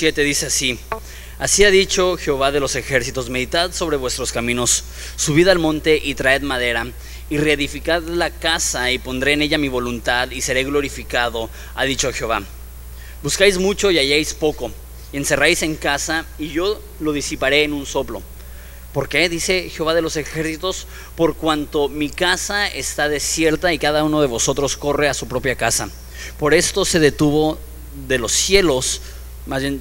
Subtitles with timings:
[0.00, 0.78] 7 dice así,
[1.38, 4.82] así ha dicho Jehová de los ejércitos, meditad sobre vuestros caminos,
[5.16, 6.86] subid al monte y traed madera,
[7.28, 12.10] y reedificad la casa y pondré en ella mi voluntad y seré glorificado, ha dicho
[12.14, 12.42] Jehová.
[13.22, 14.72] Buscáis mucho y halláis poco,
[15.12, 18.22] y encerráis en casa y yo lo disiparé en un soplo.
[18.94, 19.28] ¿Por qué?
[19.28, 24.28] Dice Jehová de los ejércitos, por cuanto mi casa está desierta y cada uno de
[24.28, 25.90] vosotros corre a su propia casa.
[26.38, 27.58] Por esto se detuvo
[28.08, 29.00] de los cielos,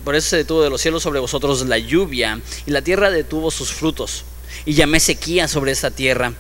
[0.04, 3.52] por eso se detuvo de los cielos sobre vosotros la lluvia, y la tierra detuvo
[3.52, 4.26] sus frutos,
[4.66, 6.34] y llamé sequía sobre esta tierra,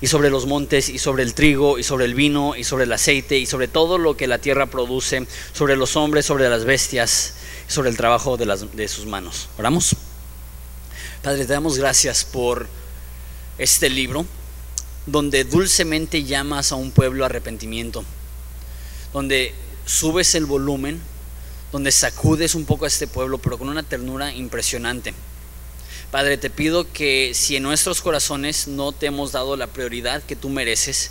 [0.00, 2.92] y sobre los montes, y sobre el trigo, y sobre el vino, y sobre el
[2.92, 7.34] aceite, y sobre todo lo que la tierra produce, sobre los hombres, sobre las bestias,
[7.68, 9.48] sobre el trabajo de, las, de sus manos.
[9.58, 9.94] ¿Oramos?
[11.22, 12.66] Padre, te damos gracias por
[13.58, 14.26] este libro,
[15.06, 18.04] donde dulcemente llamas a un pueblo a arrepentimiento,
[19.12, 21.00] donde subes el volumen,
[21.72, 25.14] donde sacudes un poco a este pueblo, pero con una ternura impresionante.
[26.10, 30.36] Padre, te pido que si en nuestros corazones no te hemos dado la prioridad que
[30.36, 31.10] tú mereces,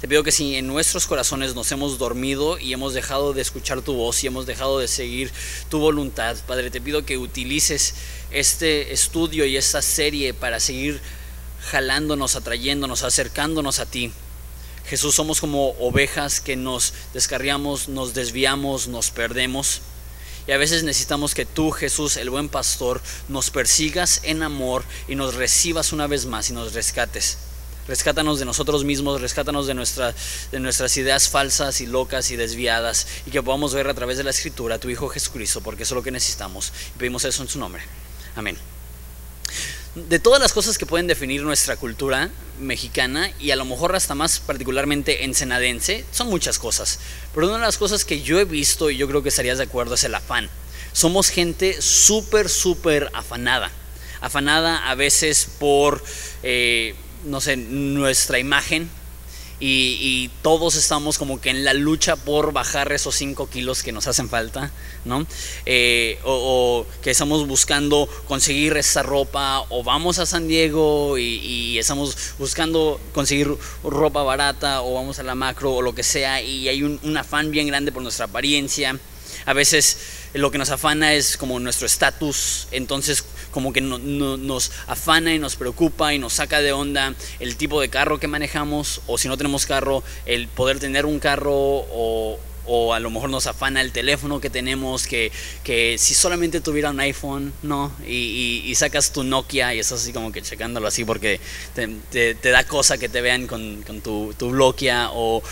[0.00, 3.80] te pido que si en nuestros corazones nos hemos dormido y hemos dejado de escuchar
[3.80, 5.32] tu voz y hemos dejado de seguir
[5.70, 7.94] tu voluntad, Padre, te pido que utilices
[8.30, 11.00] este estudio y esta serie para seguir
[11.70, 14.12] jalándonos, atrayéndonos, acercándonos a ti.
[14.88, 19.80] Jesús, somos como ovejas que nos descarriamos, nos desviamos, nos perdemos.
[20.46, 25.16] Y a veces necesitamos que tú, Jesús, el buen pastor, nos persigas en amor y
[25.16, 27.38] nos recibas una vez más y nos rescates.
[27.88, 29.74] Rescátanos de nosotros mismos, rescátanos de,
[30.52, 34.24] de nuestras ideas falsas y locas y desviadas y que podamos ver a través de
[34.24, 36.72] la Escritura a tu Hijo Jesucristo, porque eso es lo que necesitamos.
[36.94, 37.82] Y pedimos eso en su nombre.
[38.36, 38.75] Amén.
[39.96, 42.28] De todas las cosas que pueden definir nuestra cultura
[42.60, 46.98] mexicana y a lo mejor hasta más particularmente ensenadense, son muchas cosas.
[47.34, 49.64] Pero una de las cosas que yo he visto y yo creo que estarías de
[49.64, 50.50] acuerdo es el afán.
[50.92, 53.70] Somos gente súper, súper afanada.
[54.20, 56.04] Afanada a veces por...
[56.42, 58.90] Eh, no sé, nuestra imagen
[59.58, 64.06] y, todos estamos como que en la lucha por bajar esos 5 kilos que nos
[64.06, 64.70] hacen falta,
[65.04, 65.26] ¿no?
[65.64, 72.16] Eh, o, que estamos buscando conseguir esa ropa, o vamos a San Diego y, estamos
[72.38, 73.50] buscando conseguir
[73.82, 77.16] ropa barata, o vamos a la macro, o lo que sea, y hay un, un
[77.16, 78.98] afán bien grande por nuestra apariencia.
[79.44, 79.98] A veces
[80.34, 83.24] lo que nos afana es como nuestro estatus, entonces
[83.56, 87.88] como que nos afana y nos preocupa y nos saca de onda el tipo de
[87.88, 92.92] carro que manejamos o si no tenemos carro, el poder tener un carro o, o
[92.92, 95.32] a lo mejor nos afana el teléfono que tenemos, que,
[95.64, 97.92] que si solamente tuviera un iPhone, ¿no?
[98.06, 101.40] Y, sacas tu Nokia y estás así como que checándolo así porque
[101.74, 105.08] te, da cosa que te vean con, con tu, tu Nokia.
[105.14, 105.42] O,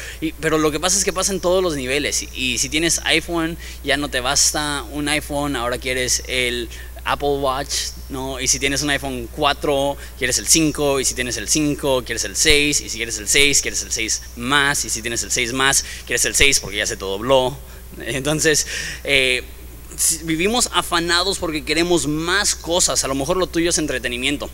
[0.40, 2.22] pero lo que pasa es que pasa en todos los niveles.
[2.22, 6.68] Y, y si tienes iPhone, ya no te basta un iPhone, ahora quieres el
[7.04, 7.74] Apple Watch,
[8.08, 8.40] ¿no?
[8.40, 12.24] Y si tienes un iPhone 4, quieres el 5, y si tienes el 5, quieres
[12.24, 15.30] el 6, y si quieres el 6, quieres el 6 más, y si tienes el
[15.30, 17.56] 6 más, quieres el 6 porque ya se te dobló.
[17.98, 18.66] Entonces,
[19.04, 19.44] eh,
[20.24, 24.50] vivimos afanados porque queremos más cosas, a lo mejor lo tuyo es entretenimiento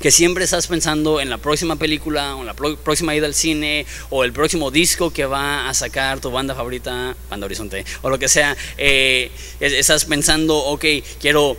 [0.00, 3.86] que siempre estás pensando en la próxima película, o en la próxima ida al cine,
[4.10, 8.18] o el próximo disco que va a sacar tu banda favorita, Banda Horizonte, o lo
[8.18, 8.56] que sea.
[8.76, 10.84] Eh, estás pensando, ok,
[11.20, 11.56] quiero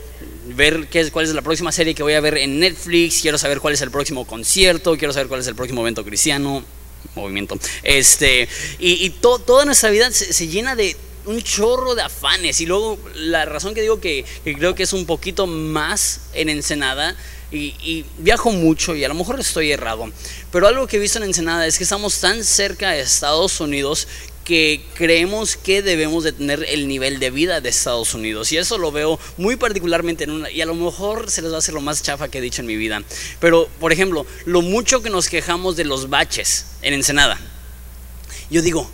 [0.47, 3.59] ver qué, cuál es la próxima serie que voy a ver en Netflix, quiero saber
[3.59, 6.63] cuál es el próximo concierto, quiero saber cuál es el próximo evento cristiano,
[7.16, 7.57] movimiento.
[7.84, 8.47] Este,
[8.79, 12.62] y, toda nuestra vida se, llena de un chorro de afanes.
[12.62, 16.50] Y luego la razón que digo que, que creo que es un poquito más en
[16.50, 17.16] Ensenada
[17.51, 20.09] y, viajo mucho y a lo mejor estoy errado,
[20.51, 24.07] pero algo que he visto en Ensenada es que estamos tan cerca de Estados Unidos
[24.45, 28.51] que creemos que debemos de tener el nivel de vida de Estados Unidos.
[28.51, 30.51] Y eso lo veo muy particularmente en una...
[30.51, 32.61] Y a lo mejor se les va a hacer lo más chafa que he dicho
[32.61, 33.01] en mi vida.
[33.39, 37.39] Pero, por ejemplo, lo mucho que nos quejamos de los baches en Ensenada.
[38.51, 38.88] Yo digo,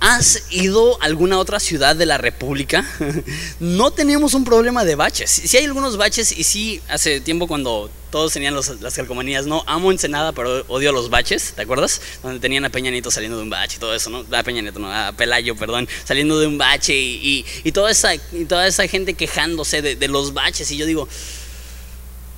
[0.00, 2.88] ¿Has ido a alguna otra ciudad de la República?
[3.60, 5.30] no tenemos un problema de baches.
[5.30, 9.92] Sí hay algunos baches y sí, hace tiempo cuando todos tenían las calcomanías, no, amo
[9.92, 12.00] Ensenada, pero odio los baches, ¿te acuerdas?
[12.22, 14.24] Donde tenían a Peña Nieto saliendo de un bache y todo eso, ¿no?
[14.34, 18.16] A Peña Nieto, no, a Pelayo, perdón, saliendo de un bache y, toda, esa,
[18.48, 20.70] toda esa gente quejándose de, de los baches.
[20.70, 21.08] Y yo digo,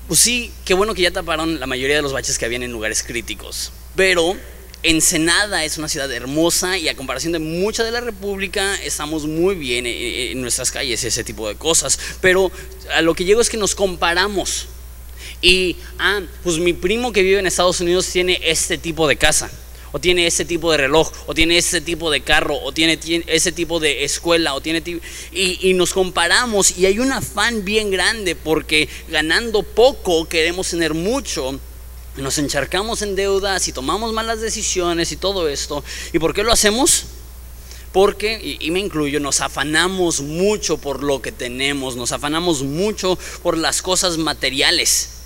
[0.08, 2.72] pues sí, qué bueno que ya taparon la mayoría de los baches que habían en
[2.72, 4.36] lugares críticos, pero
[4.84, 9.54] Ensenada es una ciudad hermosa y a comparación de mucha de la República estamos muy
[9.54, 11.98] bien en nuestras calles, ese tipo de cosas.
[12.20, 12.50] Pero
[12.94, 14.66] a lo que llego es que nos comparamos.
[15.40, 19.50] Y, ah, pues mi primo que vive en Estados Unidos tiene este tipo de casa.
[19.94, 23.52] o tiene ese tipo de reloj, o tiene ese tipo de carro, o tiene, ese
[23.52, 24.82] tipo de escuela, o tiene
[25.32, 30.94] y, y nos comparamos y hay un afán bien grande porque ganando poco queremos tener
[30.94, 31.60] mucho.
[32.16, 35.82] Nos encharcamos en deudas y tomamos malas decisiones y todo esto.
[36.12, 37.04] ¿Y por qué lo hacemos?
[37.92, 43.56] Porque, y, me incluyo, nos afanamos mucho por lo que tenemos, nos afanamos mucho por
[43.56, 45.21] las cosas materiales.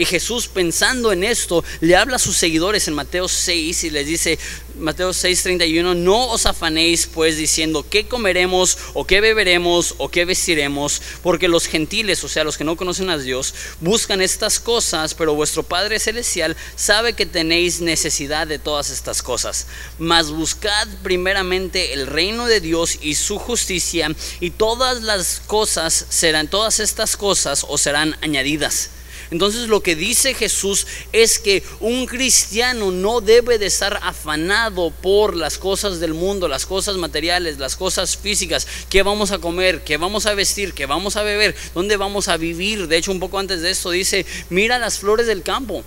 [0.00, 4.06] Y Jesús pensando en esto, le habla a sus seguidores en Mateo 6 y les
[4.06, 4.38] dice,
[4.78, 11.02] Mateo 6:31, no os afanéis pues diciendo qué comeremos o qué beberemos o qué vestiremos,
[11.22, 15.34] porque los gentiles, o sea, los que no conocen a Dios, buscan estas cosas, pero
[15.34, 19.66] vuestro Padre Celestial sabe que tenéis necesidad de todas estas cosas.
[19.98, 26.48] Mas buscad primeramente el reino de Dios y su justicia, y todas las cosas serán,
[26.48, 28.88] todas estas cosas os serán añadidas.
[29.30, 35.36] Entonces lo que dice Jesús es que un cristiano no debe de estar afanado por
[35.36, 39.96] las cosas del mundo, las cosas materiales, las cosas físicas, qué vamos a comer, qué
[39.96, 42.88] vamos a vestir, qué vamos a beber, dónde vamos a vivir.
[42.88, 45.84] De hecho, un poco antes de esto dice, mira las flores del campo.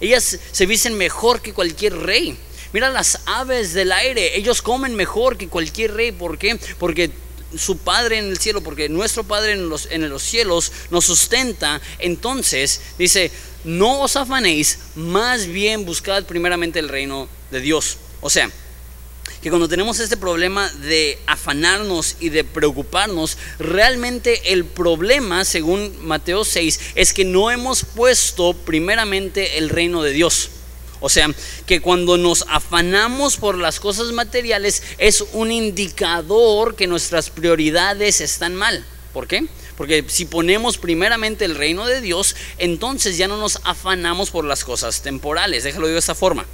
[0.00, 2.36] Ellas se visten mejor que cualquier rey.
[2.72, 6.12] Mira las aves del aire, ellos comen mejor que cualquier rey.
[6.12, 6.58] ¿Por qué?
[6.78, 7.10] Porque
[7.56, 11.80] su Padre en el cielo, porque nuestro Padre en los, en los cielos nos sustenta,
[11.98, 13.30] entonces dice,
[13.64, 17.98] no os afanéis, más bien buscad primeramente el reino de Dios.
[18.20, 18.50] O sea,
[19.42, 26.44] que cuando tenemos este problema de afanarnos y de preocuparnos, realmente el problema, según Mateo
[26.44, 30.50] 6, es que no hemos puesto primeramente el reino de Dios.
[31.00, 31.30] O sea,
[31.66, 38.54] que cuando nos afanamos por las cosas materiales es un indicador que nuestras prioridades están
[38.54, 38.84] mal.
[39.12, 39.46] ¿Por qué?
[39.76, 44.64] Porque si ponemos primeramente el reino de Dios, entonces ya no nos afanamos por las
[44.64, 45.62] cosas temporales.
[45.62, 46.46] Déjalo de esta forma.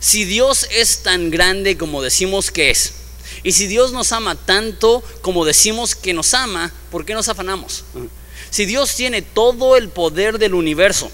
[0.00, 2.94] Si Dios es tan grande como decimos que es,
[3.42, 7.84] y si Dios nos ama tanto como decimos que nos ama, ¿por qué nos afanamos?
[8.50, 11.10] Si Dios tiene todo el poder del universo,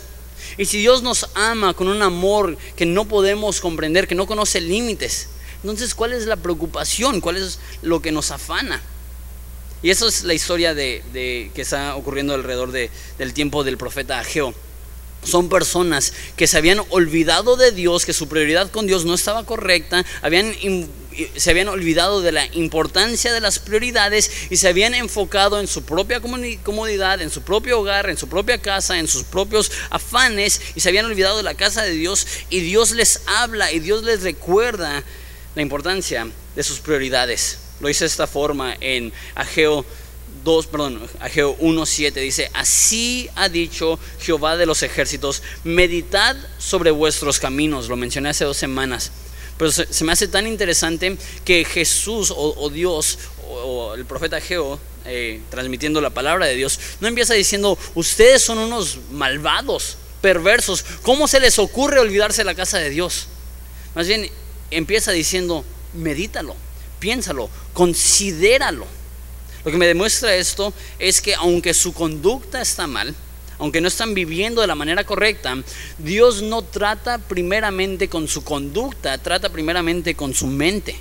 [0.57, 4.61] y si Dios nos ama con un amor que no podemos comprender, que no conoce
[4.61, 5.29] límites,
[5.63, 7.21] entonces ¿cuál es la preocupación?
[7.21, 8.81] ¿Cuál es lo que nos afana?
[9.83, 14.55] Y eso es la historia de, que está ocurriendo alrededor del tiempo del profeta Ageo.
[15.23, 19.45] Son personas que se habían olvidado de Dios, que su prioridad con Dios no estaba
[19.45, 20.55] correcta, habían
[21.37, 25.83] se habían olvidado de la importancia de las prioridades y se habían enfocado en su
[25.83, 30.81] propia comodidad, en su propio hogar, en su propia casa, en sus propios afanes y
[30.81, 34.23] se habían olvidado de la casa de Dios y Dios les habla y Dios les
[34.23, 35.03] recuerda
[35.55, 37.59] la importancia de sus prioridades.
[37.81, 39.85] Lo hice de esta forma en Ageo
[40.45, 47.39] 2, perdón, Ageo 1.7 dice, así ha dicho Jehová de los ejércitos, meditad sobre vuestros
[47.39, 49.13] caminos, lo mencioné hace dos semanas.
[49.61, 55.43] Pero se, me hace tan interesante que Jesús o, Dios o, el profeta Geo, eh,
[55.51, 61.41] transmitiendo la palabra de Dios, no empieza diciendo, ustedes son unos malvados, perversos, ¿cómo se
[61.41, 63.27] les ocurre olvidarse la casa de Dios?
[63.95, 64.31] Más bien
[64.71, 66.57] empieza diciendo, medítalo,
[66.99, 68.87] piénsalo, considéralo.
[69.63, 73.15] Lo que me demuestra esto es que aunque su conducta está mal,
[73.61, 75.63] aunque no están viviendo de la manera correcta,
[75.99, 80.97] Dios no trata primeramente con su conducta, trata primeramente con su mente.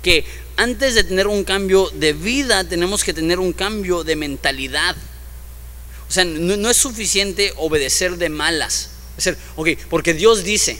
[0.00, 0.24] Que
[0.56, 4.96] antes de tener un cambio de vida, tenemos que tener un cambio de mentalidad.
[6.08, 8.90] O sea, no, es suficiente obedecer de malas.
[9.18, 10.78] Es decir, ok, porque Dios dice,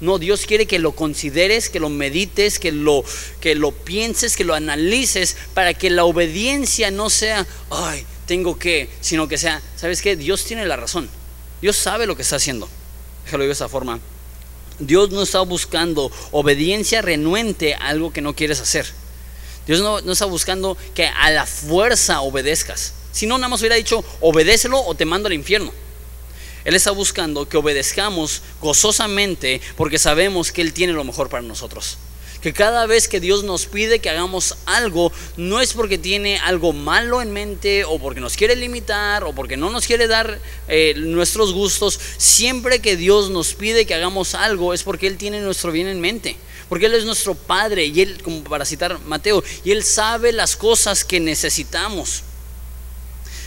[0.00, 3.04] no, Dios quiere que lo consideres, que lo medites, que lo,
[3.40, 8.88] que lo pienses, que lo analices, para que la obediencia no sea, ay, tengo que,
[9.00, 10.14] sino que sea, ¿sabes qué?
[10.14, 11.10] Dios tiene la razón.
[11.60, 12.68] Dios sabe lo que está haciendo.
[13.24, 13.98] Déjalo de esa forma.
[14.78, 18.86] Dios no está buscando obediencia renuente a algo que no quieres hacer.
[19.66, 22.94] Dios no, no está buscando que a la fuerza obedezcas.
[23.10, 25.72] Si no, nada más hubiera dicho, obedécelo o te mando al infierno.
[26.64, 31.98] Él está buscando que obedezcamos gozosamente porque sabemos que Él tiene lo mejor para nosotros
[32.40, 36.72] que cada vez que Dios nos pide que hagamos algo, no es porque tiene algo
[36.72, 40.94] malo en mente o porque nos quiere limitar o porque no nos quiere dar eh,
[40.96, 42.00] nuestros gustos.
[42.16, 46.00] Siempre que Dios nos pide que hagamos algo es porque Él tiene nuestro bien en
[46.00, 46.36] mente.
[46.68, 50.56] Porque Él es nuestro Padre y Él, como para citar Mateo, y Él sabe las
[50.56, 52.22] cosas que necesitamos.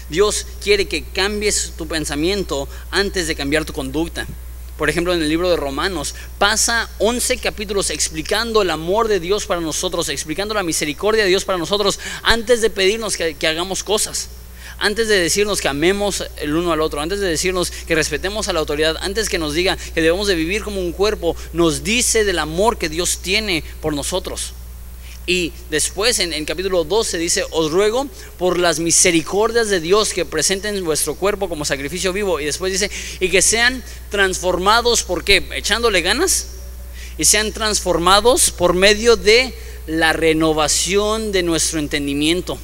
[0.09, 4.27] Dios quiere que cambies tu pensamiento antes de cambiar tu conducta
[4.83, 9.45] por ejemplo, en el libro de Romanos, pasa 11 capítulos explicando el amor de Dios
[9.45, 14.27] para nosotros, explicando la misericordia de Dios para nosotros, antes de pedirnos que, hagamos cosas.
[14.79, 18.53] antes de decirnos que amemos el uno al otro, antes de decirnos que respetemos a
[18.53, 22.25] la autoridad, antes que nos diga que debemos de vivir como un cuerpo, nos dice
[22.25, 24.51] del amor que Dios tiene por nosotros.
[25.25, 30.25] Y después en, el capítulo 12 dice, os ruego por las misericordias de Dios que
[30.25, 32.39] presenten vuestro cuerpo como sacrificio vivo.
[32.39, 35.47] Y después dice, y que sean transformados, ¿por qué?
[35.55, 36.47] Echándole ganas.
[37.17, 39.53] Y sean transformados por medio de
[39.87, 42.57] la renovación de nuestro entendimiento.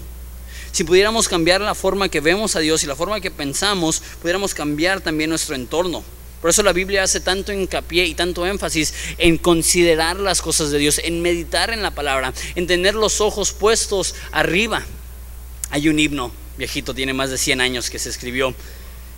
[0.72, 4.54] Si pudiéramos cambiar la forma que vemos a Dios y la forma que pensamos, pudiéramos
[4.54, 6.04] cambiar también nuestro entorno.
[6.42, 10.78] Por eso la Biblia hace tanto hincapié y tanto énfasis en considerar las cosas de
[10.78, 14.84] Dios, en meditar en la palabra, en tener los ojos puestos arriba.
[15.70, 18.56] Hay un himno viejito, tiene más de 100 años que se escribió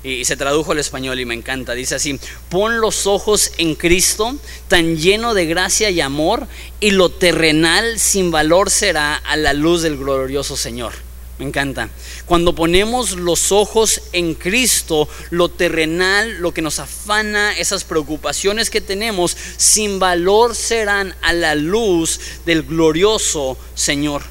[0.04, 1.74] y se tradujo al español y me encanta.
[1.74, 4.36] Dice así, pon los ojos en Cristo,
[4.68, 6.48] tan lleno de gracia y amor,
[6.80, 10.94] y lo terrenal sin valor será a la luz del glorioso Señor.
[11.42, 11.90] Me encanta.
[12.28, 18.80] Cuando ponemos los ojos en Cristo, lo terrenal, lo que nos afana, esas preocupaciones que
[18.80, 24.22] tenemos, sin valor serán a la luz del glorioso Señor.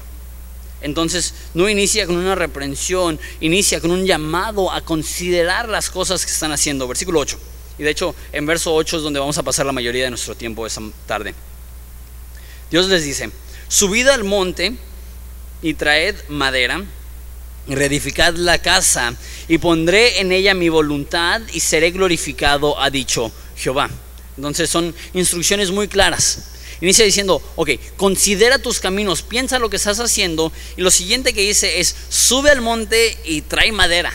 [0.79, 6.31] Entonces no inicia con una reprensión, inicia con un llamado a considerar las cosas que
[6.31, 6.87] están haciendo.
[6.87, 7.37] Versículo 8.
[7.77, 10.33] Y de hecho en verso 8 es donde vamos a pasar la mayoría de nuestro
[10.33, 11.35] tiempo esa tarde.
[12.69, 13.31] Dios les dice,
[13.67, 14.77] subid al monte
[15.61, 16.85] y traed madera
[17.67, 19.13] reedificad la casa
[19.47, 23.89] y pondré en ella mi voluntad y seré glorificado, ha dicho Jehová.
[24.37, 26.47] Entonces son instrucciones muy claras.
[26.81, 31.41] Inicia diciendo, ok, considera tus caminos, piensa lo que estás haciendo y lo siguiente que
[31.41, 34.11] dice es, sube al monte y trae madera.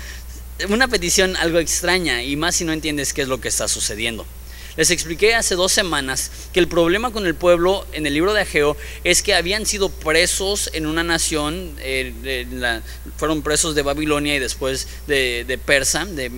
[0.70, 4.26] Una petición algo extraña y más si no entiendes qué es lo que está sucediendo.
[4.80, 8.40] Les expliqué hace dos semanas que el problema con el pueblo en el libro de
[8.40, 12.80] Ageo es que habían sido presos en una nación, eh,
[13.18, 16.30] fueron presos de Babilonia y después de, Persa, de,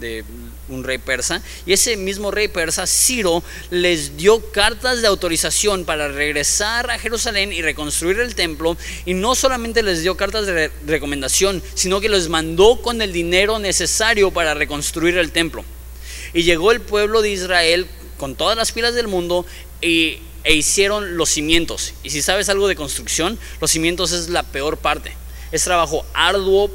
[0.00, 0.24] de
[0.70, 6.08] un rey persa, y ese mismo rey persa, Ciro, les dio cartas de autorización para
[6.08, 8.76] regresar a Jerusalén y reconstruir el templo,
[9.06, 13.60] y no solamente les dio cartas de recomendación, sino que les mandó con el dinero
[13.60, 15.64] necesario para reconstruir el templo.
[16.34, 17.86] Y llegó el pueblo de Israel
[18.18, 19.44] con todas las pilas del mundo
[19.80, 21.94] y, e hicieron los cimientos.
[22.02, 25.12] Y si sabes algo de construcción, los cimientos es la peor parte.
[25.52, 26.70] Es trabajo arduo,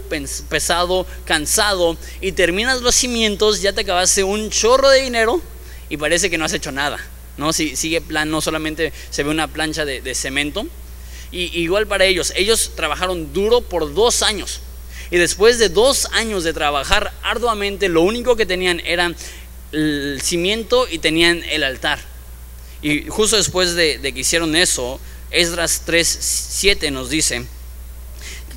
[0.49, 1.97] pesado, cansado.
[2.21, 5.41] Y terminas los cimientos, ya te acabaste un chorro de dinero
[5.89, 6.99] y parece que no has hecho nada.
[7.37, 7.53] ¿no?
[7.53, 10.67] Si, sigue plano, solamente se ve una plancha de, de cemento.
[11.31, 14.61] Y igual para ellos, ellos trabajaron duro por dos años.
[15.09, 19.13] Y después de dos años de trabajar arduamente, lo único que tenían era
[19.71, 21.99] el cimiento y tenían el altar.
[22.81, 24.99] Y justo después de, que hicieron eso,
[25.31, 27.43] Esdras 3.7 nos dice,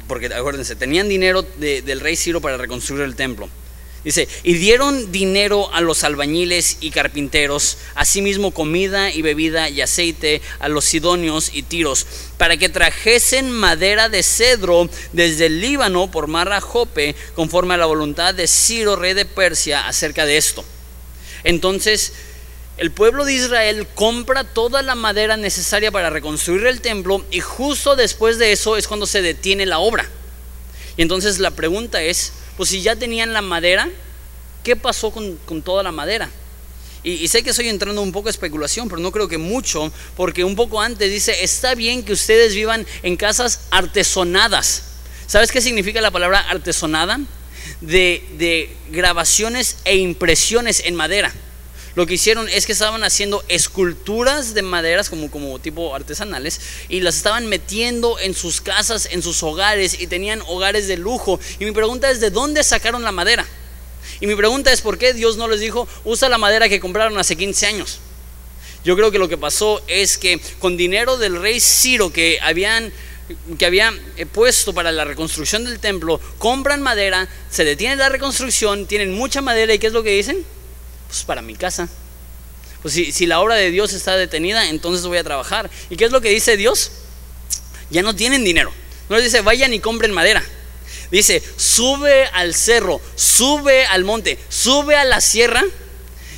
[0.06, 3.48] porque acuérdense, tenían dinero del rey Ciro para reconstruir el templo.
[4.02, 10.40] Dice, y dieron dinero a los albañiles y carpinteros, asimismo comida y bebida y aceite
[10.58, 12.06] a los sidonios y tiros,
[12.38, 17.84] para que trajesen madera de cedro desde el Líbano por Marra Jope, conforme a la
[17.84, 20.64] voluntad de Ciro, rey de Persia, acerca de esto.
[21.44, 22.12] Entonces,
[22.80, 27.94] el pueblo de Israel compra toda la madera necesaria para reconstruir el templo y justo
[27.94, 30.08] después de eso es cuando se detiene la obra.
[30.96, 33.90] Y entonces la pregunta es, pues si ya tenían la madera,
[34.64, 36.30] ¿qué pasó con, toda la madera?
[37.02, 39.92] Y, y, sé que estoy entrando un poco a especulación, pero no creo que mucho,
[40.16, 44.84] porque un poco antes dice, está bien que ustedes vivan en casas artesonadas.
[45.26, 47.20] ¿Sabes qué significa la palabra artesonada?
[47.80, 51.32] De, grabaciones e impresiones en madera.
[51.96, 57.00] Lo que hicieron es que estaban haciendo esculturas de maderas como, como tipo artesanales y
[57.00, 61.40] las estaban metiendo en sus casas, en sus hogares y tenían hogares de lujo.
[61.58, 63.44] Y mi pregunta es, ¿de dónde sacaron la madera?
[64.20, 67.18] Y mi pregunta es, ¿por qué Dios no les dijo, usa la madera que compraron
[67.18, 67.98] hace 15 años?
[68.84, 72.92] Yo creo que lo que pasó es que con dinero del rey Ciro que habían
[73.58, 78.86] que había eh, puesto para la reconstrucción del templo, compran madera, se detiene la reconstrucción,
[78.86, 80.44] tienen mucha madera y ¿qué es lo que dicen?
[81.08, 81.88] Pues para mi casa.
[82.82, 85.70] Pues si, si la obra de Dios está detenida, entonces voy a trabajar.
[85.90, 86.92] ¿Y qué es lo que dice Dios?
[87.90, 88.72] Ya no tienen dinero.
[89.08, 90.42] No les dice, vayan y compren madera.
[91.10, 95.64] Dice, sube al cerro, sube al monte, sube a la sierra,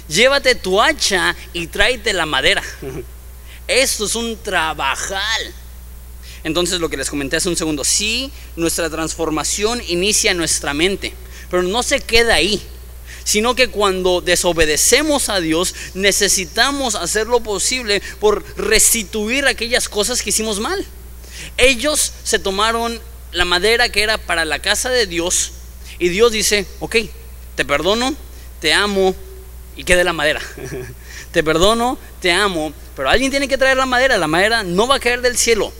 [0.08, 2.62] llévate tu hacha y tráete la madera.
[3.68, 5.54] Esto es un trabajal.
[6.44, 11.14] Entonces lo que les comenté hace un segundo, sí, nuestra transformación inicia en nuestra mente,
[11.50, 12.60] pero no se queda ahí,
[13.24, 20.30] sino que cuando desobedecemos a Dios necesitamos hacer lo posible por restituir aquellas cosas que
[20.30, 20.84] hicimos mal.
[21.56, 23.00] Ellos se tomaron
[23.32, 25.52] la madera que era para la casa de Dios
[25.98, 26.96] y Dios dice, ok,
[27.54, 28.14] te perdono,
[28.60, 29.14] te amo
[29.76, 30.40] y quede la madera.
[31.32, 34.96] te perdono, te amo, pero alguien tiene que traer la madera, la madera no va
[34.96, 35.72] a caer del cielo.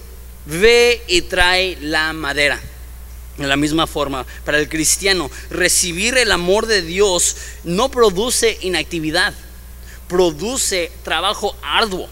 [0.47, 2.61] Ve y trae la madera.
[3.39, 9.33] De la misma forma, para el cristiano, recibir el amor de Dios no produce inactividad,
[10.07, 12.09] produce trabajo arduo.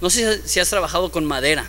[0.00, 1.68] No sé si has trabajado con madera,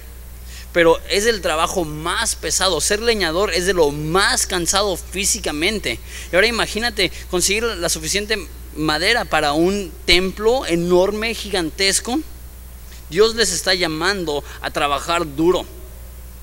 [0.72, 2.80] pero es el trabajo más pesado.
[2.80, 6.00] Ser leñador es de lo más cansado físicamente.
[6.32, 12.20] Y ahora imagínate conseguir la suficiente madera para un templo enorme, gigantesco.
[13.10, 15.66] Dios les está llamando a trabajar duro.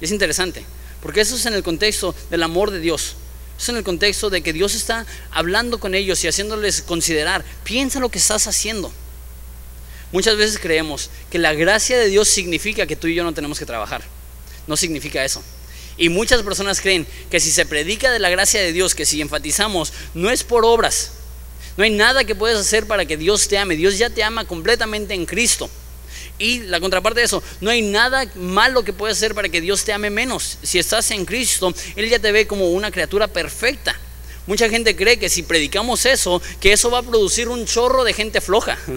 [0.02, 0.64] Es interesante.
[1.00, 3.16] Porque eso es en el contexto del amor de Dios.
[3.58, 8.00] Es en el contexto de que Dios está hablando con ellos y haciéndoles considerar, piensa
[8.00, 8.92] lo que estás haciendo.
[10.12, 13.58] Muchas veces creemos que la gracia de Dios significa que tú y yo no tenemos
[13.58, 14.02] que trabajar.
[14.66, 15.42] No significa eso.
[15.96, 19.20] Y muchas personas creen que si se predica de la gracia de Dios, que si
[19.20, 21.12] enfatizamos, no es por obras.
[21.76, 23.76] No hay nada que puedes hacer para que Dios te ame.
[23.76, 25.70] Dios ya te ama completamente en Cristo.
[26.42, 29.84] Y la contraparte de eso, no hay nada malo que puedas hacer para que Dios
[29.84, 30.58] te ame menos.
[30.64, 33.96] Si estás en Cristo, Él ya te ve como una criatura perfecta.
[34.48, 38.12] Mucha gente cree que si predicamos eso, que eso va a producir un chorro de
[38.12, 38.76] gente floja.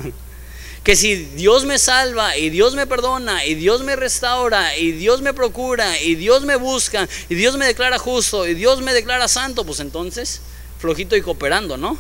[0.84, 5.20] Que si Dios me salva y Dios me perdona y Dios me restaura y Dios
[5.24, 9.28] me procura y Dios me busca y Dios me declara justo y Dios me declara
[9.28, 10.42] santo, pues entonces
[10.78, 11.98] flojito y cooperando, ¿no?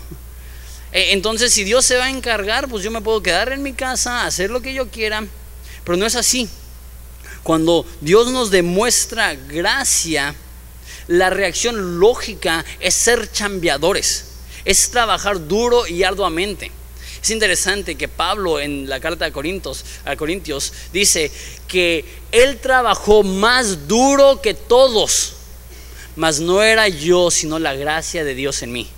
[0.95, 3.73] Eh, entonces, si Dios se va a encargar, pues yo me puedo quedar en mi
[3.73, 5.25] casa, hacer lo que yo quiera.
[5.83, 6.47] Pero no es así.
[7.43, 10.33] Cuando Dios nos demuestra gracia,
[11.07, 16.71] la reacción lógica es ser chambeadores, es trabajar duro y arduamente.
[17.21, 21.29] Es interesante que Pablo en la carta a Corintios, a Corintios dice
[21.67, 25.33] que él trabajó más duro que todos,
[26.15, 28.94] mas no era yo, sino la gracia de Dios en mí.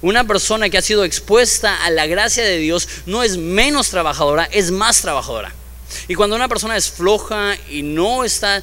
[0.00, 4.48] Una persona que ha sido expuesta a la gracia de Dios no es menos trabajadora,
[4.50, 5.54] es más trabajadora.
[6.08, 8.62] Y cuando una persona es floja y no está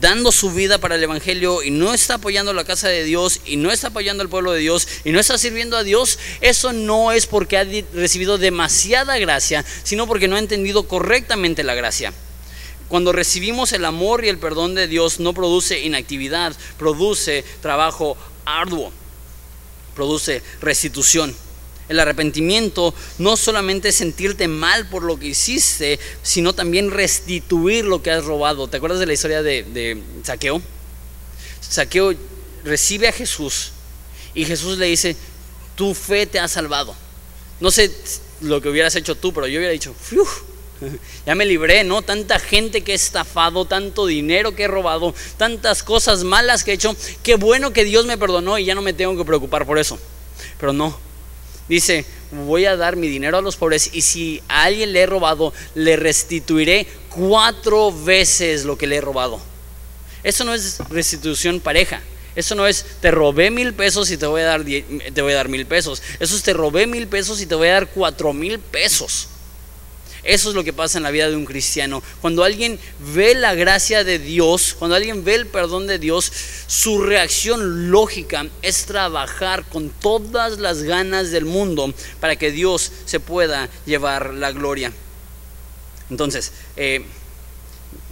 [0.00, 3.56] dando su vida para el Evangelio y no está apoyando la casa de Dios y
[3.56, 7.10] no está apoyando al pueblo de Dios y no está sirviendo a Dios, eso no
[7.10, 7.64] es porque ha
[7.94, 12.12] recibido demasiada gracia, sino porque no ha entendido correctamente la gracia.
[12.88, 18.92] Cuando recibimos el amor y el perdón de Dios no produce inactividad, produce trabajo arduo
[20.00, 21.36] produce restitución.
[21.90, 28.02] El arrepentimiento no solamente es sentirte mal por lo que hiciste, sino también restituir lo
[28.02, 28.66] que has robado.
[28.66, 30.62] ¿Te acuerdas de la historia de, Saqueo?
[31.60, 32.14] Saqueo
[32.64, 33.72] recibe a Jesús
[34.34, 35.16] y Jesús le dice,
[35.74, 36.94] tu fe te ha salvado.
[37.60, 37.90] No sé
[38.40, 39.94] lo que hubieras hecho tú, pero yo hubiera dicho,
[41.26, 42.02] ya me libré, ¿no?
[42.02, 46.74] Tanta gente que he estafado, tanto dinero que he robado, tantas cosas malas que he
[46.74, 46.94] hecho.
[47.22, 49.98] Qué bueno que Dios me perdonó y ya no me tengo que preocupar por eso.
[50.58, 50.98] Pero no.
[51.68, 55.06] Dice, voy a dar mi dinero a los pobres y si a alguien le he
[55.06, 59.40] robado, le restituiré cuatro veces lo que le he robado.
[60.22, 62.02] Eso no es restitución pareja.
[62.36, 65.36] Eso no es te robé mil pesos y te voy a dar, te voy a
[65.36, 66.02] dar mil pesos.
[66.18, 69.28] Eso es te robé mil pesos y te voy a dar cuatro mil pesos.
[70.22, 72.02] Eso es lo que pasa en la vida de un cristiano.
[72.20, 72.78] Cuando alguien
[73.14, 76.30] ve la gracia de Dios, cuando alguien ve el perdón de Dios,
[76.66, 83.20] su reacción lógica es trabajar con todas las ganas del mundo para que Dios se
[83.20, 84.92] pueda llevar la gloria.
[86.10, 87.04] Entonces, eh,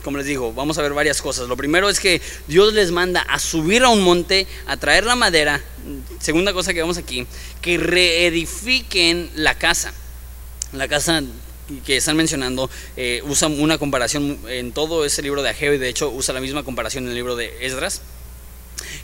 [0.02, 1.48] como les digo, vamos a ver varias cosas.
[1.48, 5.16] Lo primero es que Dios les manda a subir a un monte, a traer la
[5.16, 5.60] madera.
[6.20, 7.26] Segunda cosa que vemos aquí,
[7.60, 9.92] que reedifiquen la casa.
[10.72, 11.22] La casa
[11.84, 15.88] que están mencionando eh, usa una comparación en todo ese libro de Ageo y de
[15.88, 18.00] hecho usa la misma comparación en el libro de Esdras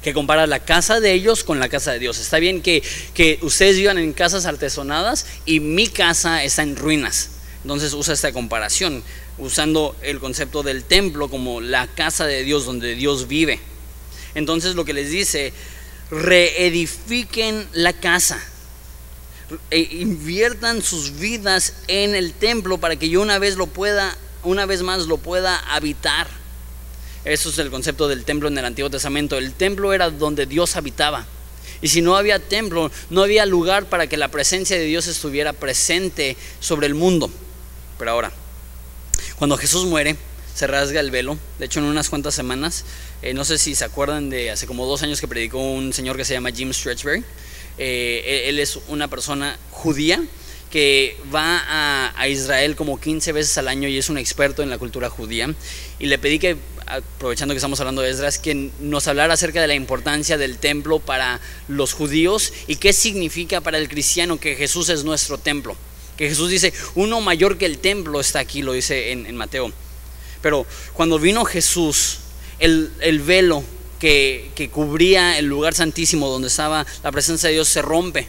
[0.02, 2.18] que compara la casa de ellos con la casa de Dios.
[2.18, 2.82] Está bien que,
[3.14, 7.30] que ustedes vivan en casas artesonadas y mi casa está en ruinas.
[7.62, 9.02] Entonces usa esta comparación,
[9.38, 13.58] usando el concepto del templo como la casa de Dios donde Dios vive.
[14.34, 15.52] Entonces lo que les dice,
[16.10, 18.42] reedifiquen la casa
[19.70, 24.66] e inviertan sus vidas en el templo para que yo una vez lo pueda, una
[24.66, 26.26] vez más lo pueda habitar.
[27.24, 29.38] Eso es el concepto del templo en el Antiguo Testamento.
[29.38, 31.26] El templo era donde Dios habitaba.
[31.80, 35.52] Y si no había templo, no había lugar para que la presencia de Dios estuviera
[35.52, 37.30] presente sobre el mundo.
[37.98, 38.32] Pero ahora,
[39.36, 40.16] cuando Jesús muere,
[40.54, 41.36] se rasga el velo.
[41.58, 42.84] De hecho, en unas cuantas semanas,
[43.22, 46.16] eh, no sé si se acuerdan de hace como dos años que predicó un señor
[46.16, 47.24] que se llama Jim Stretchberg.
[47.78, 50.22] Eh, él es una persona judía
[50.70, 51.62] que va
[52.16, 55.54] a, Israel como 15 veces al año y es un experto en la cultura judía.
[56.00, 56.56] Y le pedí que
[56.86, 60.98] aprovechando que estamos hablando de Esdras, que nos hablara acerca de la importancia del templo
[60.98, 65.76] para los judíos y qué significa para el cristiano que Jesús es nuestro templo.
[66.16, 69.72] Que Jesús dice, uno mayor que el templo está aquí, lo dice en, Mateo.
[70.42, 72.18] Pero cuando vino Jesús,
[72.58, 72.90] el,
[73.24, 73.62] velo
[74.04, 78.26] que, cubría el lugar santísimo donde estaba la presencia de Dios se rompe.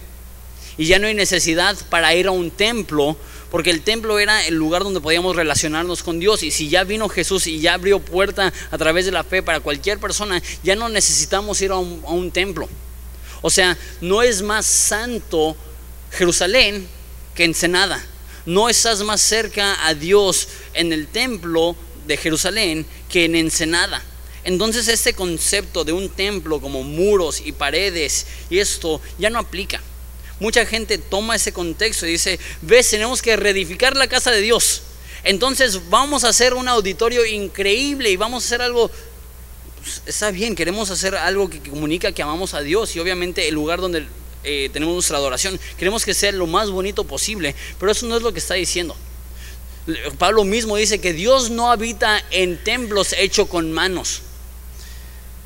[0.78, 3.18] Y ya no hay necesidad para ir a un templo
[3.52, 7.10] porque el templo era el lugar donde podíamos relacionarnos con Dios y si ya vino
[7.10, 10.90] Jesús y ya abrió puerta a través de la fe para cualquier persona, ya no
[10.90, 12.68] necesitamos ir a un, templo.
[13.42, 15.56] O sea, no es más santo
[16.12, 16.88] Jerusalén
[17.34, 18.04] que Ensenada.
[18.46, 21.76] No estás más cerca a Dios en el templo
[22.08, 24.04] de Jerusalén que en Ensenada.
[24.46, 29.82] Entonces este concepto de un templo como muros y paredes y esto ya no aplica.
[30.40, 34.84] Mucha gente toma ese contexto y dice, ves, tenemos que reedificar la casa de Dios.
[35.24, 38.92] Entonces vamos a hacer un auditorio increíble y vamos a hacer algo,
[39.82, 43.56] pues, está bien, queremos hacer algo que comunica que amamos a Dios y obviamente el
[43.56, 44.06] lugar donde
[44.44, 48.22] eh, tenemos nuestra adoración, queremos que sea lo más bonito posible, pero eso no es
[48.22, 48.96] lo que está diciendo.
[50.20, 54.22] Pablo mismo dice que Dios no habita en templos hechos con manos.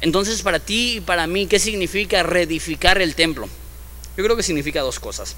[0.01, 3.49] Entonces para ti y para mí, ¿qué significa reedificar el templo?
[4.17, 5.35] Yo creo que significa dos cosas.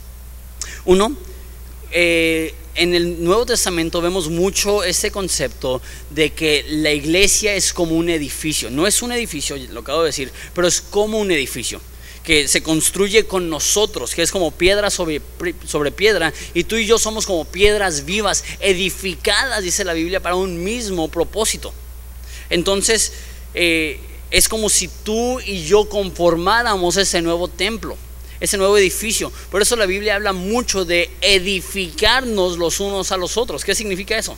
[0.86, 1.16] Uno,
[1.92, 7.96] eh, en el Nuevo Testamento vemos mucho ese concepto de que la iglesia es como
[7.96, 8.70] un edificio.
[8.70, 11.82] No es un edificio, lo acabo de decir, pero es como un edificio
[12.24, 15.22] que se construye con nosotros, que es como piedra sobre,
[15.66, 20.36] sobre piedra, y tú y yo somos como piedras vivas, edificadas, dice la Biblia, para
[20.36, 21.74] un mismo propósito.
[22.50, 23.14] Entonces,
[23.54, 24.00] eh,
[24.32, 27.98] es como si tú y yo conformáramos ese nuevo templo
[28.42, 29.32] ese nuevo edificio.
[29.50, 33.64] Por eso la Biblia habla mucho de edificarnos los unos a los otros.
[33.64, 34.36] ¿Qué significa eso?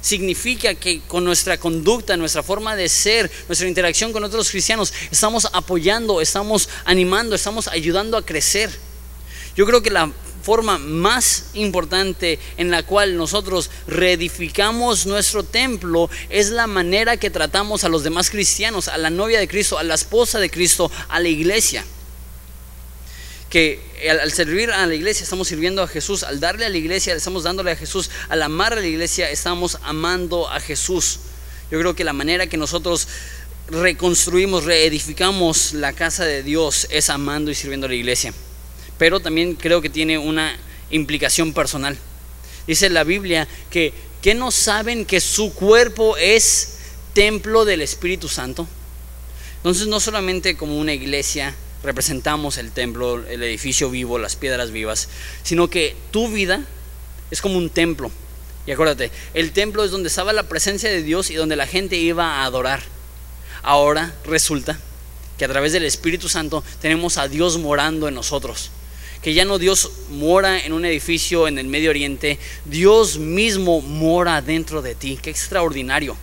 [0.00, 5.48] Significa que con nuestra conducta, nuestra forma de ser, nuestra interacción con otros cristianos, estamos
[5.52, 8.70] apoyando, estamos animando, estamos ayudando a crecer.
[9.56, 16.50] Yo creo que la forma más importante en la cual nosotros reedificamos nuestro templo es
[16.50, 19.94] la manera que tratamos a los demás cristianos, a la novia de Cristo, a la
[19.94, 21.84] esposa de Cristo, a la iglesia
[23.50, 27.14] que al, servir a la iglesia estamos sirviendo a Jesús, al darle a la iglesia
[27.14, 31.18] estamos dándole a Jesús, al amar a la iglesia estamos amando a Jesús.
[31.70, 33.08] Yo creo que la manera que nosotros
[33.68, 38.32] reconstruimos, reedificamos la casa de Dios es amando y sirviendo a la iglesia.
[39.00, 40.54] Pero también creo que tiene una
[40.90, 41.96] implicación personal.
[42.66, 43.94] Dice la Biblia que,
[44.36, 46.76] no saben que su cuerpo es
[47.14, 48.68] templo del Espíritu Santo.
[49.56, 55.08] Entonces no solamente como una iglesia representamos el templo, el edificio vivo, las piedras vivas,
[55.44, 56.62] sino que tu vida
[57.30, 58.10] es como un templo.
[58.66, 61.96] Y acuérdate, el templo es donde estaba la presencia de Dios y donde la gente
[61.96, 62.82] iba a adorar.
[63.62, 64.78] Ahora resulta
[65.38, 68.72] que a través del Espíritu Santo tenemos a Dios morando en nosotros.
[69.22, 74.40] Que ya no Dios mora en un edificio en el Medio Oriente, Dios mismo mora
[74.40, 75.18] dentro de ti.
[75.20, 76.16] Qué extraordinario.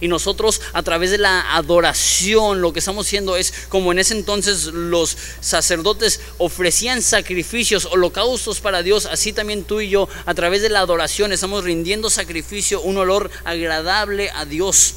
[0.00, 4.14] Y nosotros a través de la adoración lo que estamos haciendo es como en ese
[4.14, 10.62] entonces los sacerdotes ofrecían sacrificios, holocaustos para Dios, así también tú y yo a través
[10.62, 14.94] de la adoración estamos rindiendo sacrificio, un olor agradable a Dios.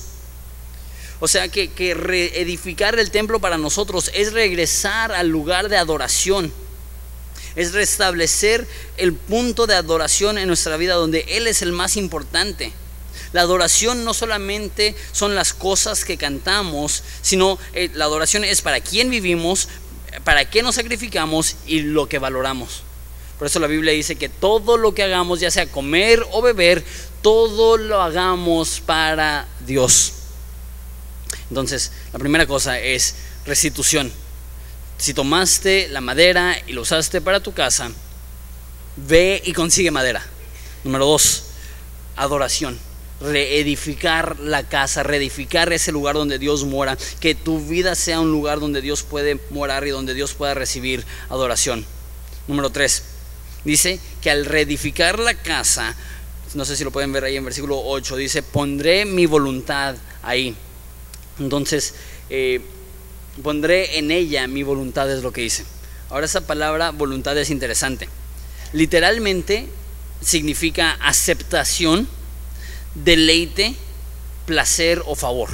[1.19, 6.51] O sea que, que reedificar el templo para nosotros es regresar al lugar de adoración
[7.55, 12.73] es restablecer el punto de adoración en nuestra vida donde Él es el más importante.
[13.33, 18.79] La adoración no solamente son las cosas que cantamos, sino eh, la adoración es para
[18.79, 19.67] quién vivimos,
[20.23, 22.83] para qué nos sacrificamos y lo que valoramos.
[23.37, 26.83] Por eso la Biblia dice que todo lo que hagamos, ya sea comer o beber,
[27.21, 30.13] todo lo hagamos para Dios.
[31.49, 33.15] Entonces, la primera cosa es
[33.45, 34.11] restitución.
[34.97, 37.91] Si tomaste la madera y lo usaste para tu casa,
[38.95, 40.25] ve y consigue madera.
[40.83, 41.43] Número dos,
[42.15, 42.79] adoración
[43.21, 48.59] reedificar la casa, reedificar ese lugar donde Dios mora, que tu vida sea un lugar
[48.59, 51.85] donde Dios puede morar y donde Dios pueda recibir adoración.
[52.47, 53.03] Número 3.
[53.63, 55.95] Dice que al reedificar la casa,
[56.53, 60.55] no sé si lo pueden ver ahí en versículo 8, dice, pondré mi voluntad ahí.
[61.39, 61.95] Entonces,
[62.29, 62.61] eh,
[63.43, 65.65] pondré en ella mi voluntad es lo que dice.
[66.09, 68.07] Ahora esa palabra voluntad es interesante.
[68.73, 69.67] Literalmente
[70.21, 72.07] significa aceptación
[72.95, 73.75] deleite,
[74.45, 75.49] placer o favor.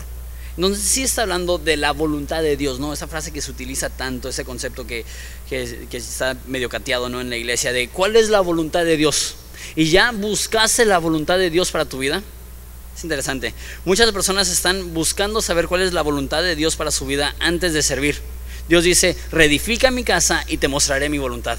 [0.57, 2.93] Entonces sí está hablando de la voluntad de Dios, ¿no?
[2.93, 5.05] Esa frase que se utiliza tanto, ese concepto que,
[5.49, 7.21] que, está medio cateado, ¿no?
[7.21, 9.35] En la iglesia, de cuál es la voluntad de Dios.
[9.75, 12.21] Y ya buscaste la voluntad de Dios para tu vida.
[13.01, 13.55] Es interesante.
[13.83, 17.73] Muchas personas están buscando saber cuál es la voluntad de Dios para su vida antes
[17.73, 18.19] de servir.
[18.69, 21.57] Dios dice, reedifica mi casa y te mostraré mi voluntad.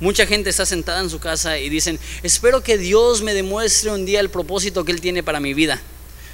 [0.00, 4.06] Mucha gente está sentada en su casa y dicen, espero que Dios me demuestre un
[4.06, 5.78] día el propósito que Él tiene para mi vida.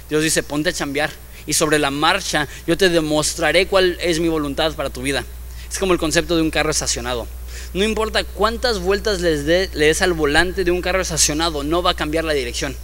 [0.09, 1.11] Dios dice, ponte a chambear
[1.45, 5.25] y sobre la marcha yo te demostraré cuál es mi voluntad para tu vida.
[5.69, 7.27] Es como el concepto de un carro estacionado.
[7.73, 11.95] No importa cuántas vueltas le des al volante de un carro estacionado, no va a
[11.95, 12.77] cambiar la dirección.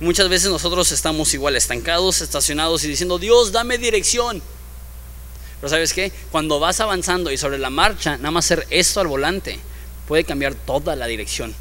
[0.00, 4.40] Muchas veces nosotros estamos igual estancados, estacionados y diciendo, Dios, dame dirección.
[5.60, 6.12] Pero sabes qué?
[6.30, 9.58] Cuando vas avanzando y sobre la marcha, nada más hacer esto al volante,
[10.06, 11.52] puede cambiar toda la dirección.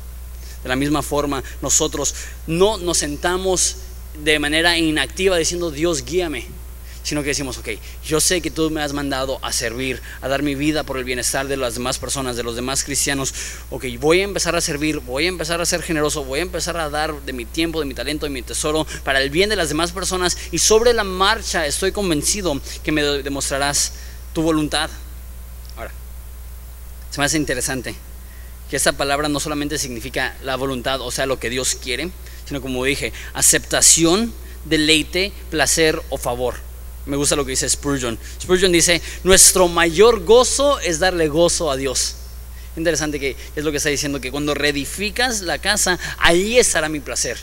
[0.62, 2.14] De la misma forma, nosotros
[2.46, 3.78] no nos sentamos
[4.24, 6.46] de manera inactiva diciendo, Dios, guíame,
[7.08, 7.70] sino que decimos, ok,
[8.04, 11.06] yo sé que tú me has mandado a servir, a dar mi vida por el
[11.06, 13.34] bienestar de las demás personas, de los demás cristianos.
[13.70, 16.76] Ok, voy a empezar a servir, voy a empezar a ser generoso, voy a empezar
[16.76, 19.56] a dar de mi tiempo, de mi talento, de mi tesoro para el bien de
[19.56, 23.94] las demás personas y sobre la marcha estoy convencido que me demostrarás
[24.34, 24.90] tu voluntad.
[25.78, 25.94] Ahora,
[27.10, 27.96] se me hace interesante
[28.70, 32.12] que esta palabra no solamente significa la voluntad, o sea, lo que Dios quiere,
[32.46, 34.34] sino como dije, aceptación,
[34.66, 36.67] deleite, placer o favor.
[37.08, 38.20] Me gusta lo que dice Spurgeon.
[38.42, 42.16] Spurgeon dice, nuestro mayor gozo es darle gozo a Dios.
[42.76, 47.00] Interesante que es lo que está diciendo, que cuando reedificas la casa, ahí estará mi
[47.00, 47.38] placer,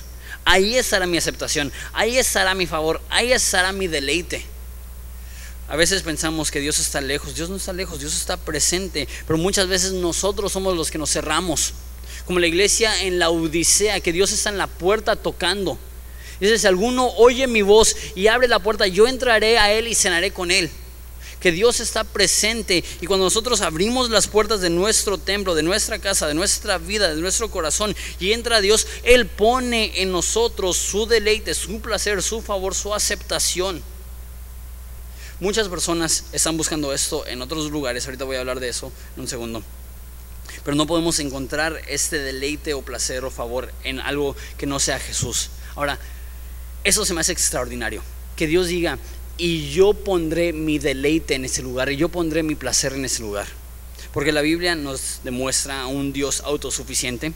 [0.44, 4.44] ahí estará mi aceptación, ahí estará mi favor, ahí estará mi deleite.
[5.66, 9.38] A veces pensamos que Dios está lejos, Dios no está lejos, Dios está presente, pero
[9.38, 11.72] muchas veces nosotros somos los que nos cerramos,
[12.26, 15.78] como la iglesia en la Odisea, que Dios está en la puerta tocando.
[16.40, 19.94] Dice, si alguno oye mi voz y abre la puerta, yo entraré a él y
[19.94, 20.70] cenaré con él.
[21.40, 25.98] Que Dios está presente y cuando nosotros abrimos las puertas de nuestro templo, de nuestra
[25.98, 31.06] casa, de nuestra vida, de nuestro corazón y entra Dios, Él pone en nosotros su
[31.06, 33.82] deleite, su placer, su favor, su aceptación.
[35.40, 39.22] Muchas personas están buscando esto en otros lugares, ahorita voy a hablar de eso en
[39.22, 39.62] un segundo.
[40.64, 44.98] Pero no podemos encontrar este deleite o placer o favor en algo que no sea
[44.98, 45.50] Jesús.
[45.74, 45.98] Ahora,
[46.84, 48.02] eso se me hace extraordinario.
[48.36, 48.98] Que Dios diga,
[49.36, 53.22] y yo pondré mi deleite en ese lugar, y yo pondré mi placer en ese
[53.22, 53.46] lugar.
[54.12, 57.32] Porque la Biblia nos demuestra a un Dios autosuficiente,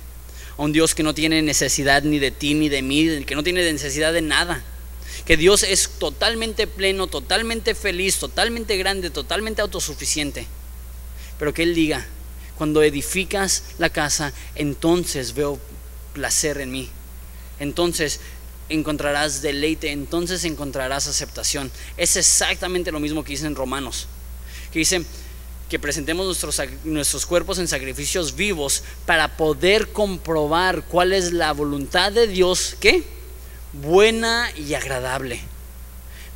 [0.57, 3.43] a un Dios que no tiene necesidad ni de ti ni de mí, que no
[3.43, 4.63] tiene necesidad de nada
[5.25, 10.47] que Dios es totalmente pleno, totalmente feliz, totalmente grande, totalmente autosuficiente.
[11.39, 12.07] Pero que Él diga,
[12.57, 15.59] cuando edificas la casa, entonces veo
[16.15, 16.89] placer en mí.
[17.61, 18.21] Entonces
[18.69, 21.71] encontrarás deleite, entonces encontrarás aceptación.
[21.97, 24.07] Es exactamente lo mismo que dice en Romanos,
[24.73, 25.05] que dice
[25.69, 32.11] que presentemos nuestros, nuestros cuerpos en sacrificios vivos para poder comprobar cuál es la voluntad
[32.13, 33.05] de Dios, ¿qué?
[33.73, 35.41] buena y agradable.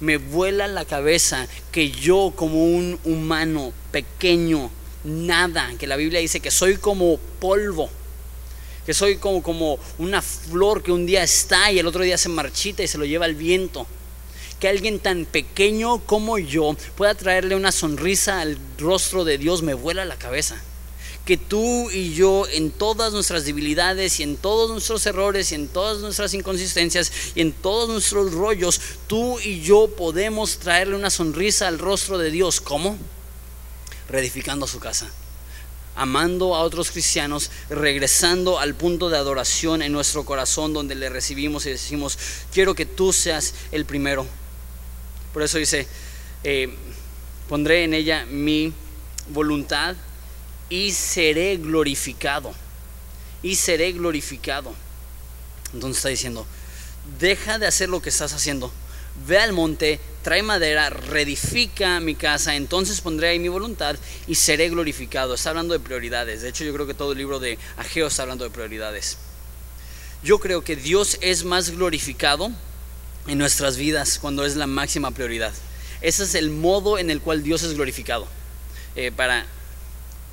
[0.00, 4.70] Me vuela la cabeza que yo como un humano pequeño,
[5.04, 7.88] nada, que la Biblia dice que soy como polvo,
[8.86, 12.28] que soy como, como una flor que un día está y el otro día se
[12.28, 13.86] marchita y se lo lleva el viento.
[14.60, 19.74] Que alguien tan pequeño como yo pueda traerle una sonrisa al rostro de Dios me
[19.74, 20.62] vuela la cabeza
[21.24, 25.68] que tú y yo en todas nuestras debilidades y en todos nuestros errores y en
[25.68, 31.68] todas nuestras inconsistencias y en todos nuestros rollos, tú y yo podemos traerle una sonrisa
[31.68, 32.60] al rostro de Dios.
[32.60, 32.98] ¿Cómo?
[34.08, 35.12] Reedificando su casa
[35.94, 41.66] amando a otros cristianos, regresando al punto de adoración en nuestro corazón donde le recibimos
[41.66, 42.18] y decimos,
[42.52, 44.26] quiero que tú seas el primero.
[45.32, 45.86] Por eso dice,
[46.44, 46.74] eh,
[47.48, 48.72] pondré en ella mi
[49.28, 49.96] voluntad
[50.68, 52.52] y seré glorificado.
[53.42, 54.74] Y seré glorificado.
[55.74, 56.46] Entonces está diciendo,
[57.18, 58.72] deja de hacer lo que estás haciendo.
[59.26, 64.68] Ve al monte, trae madera, reedifica mi casa, entonces pondré ahí mi voluntad y seré
[64.68, 65.34] glorificado.
[65.34, 66.42] Está hablando de prioridades.
[66.42, 69.18] De hecho, yo creo que todo el libro de Ageo está hablando de prioridades.
[70.22, 72.50] Yo creo que Dios es más glorificado
[73.26, 75.52] en nuestras vidas cuando es la máxima prioridad.
[76.00, 78.26] Ese es el modo en el cual Dios es glorificado.
[78.94, 79.46] Eh, para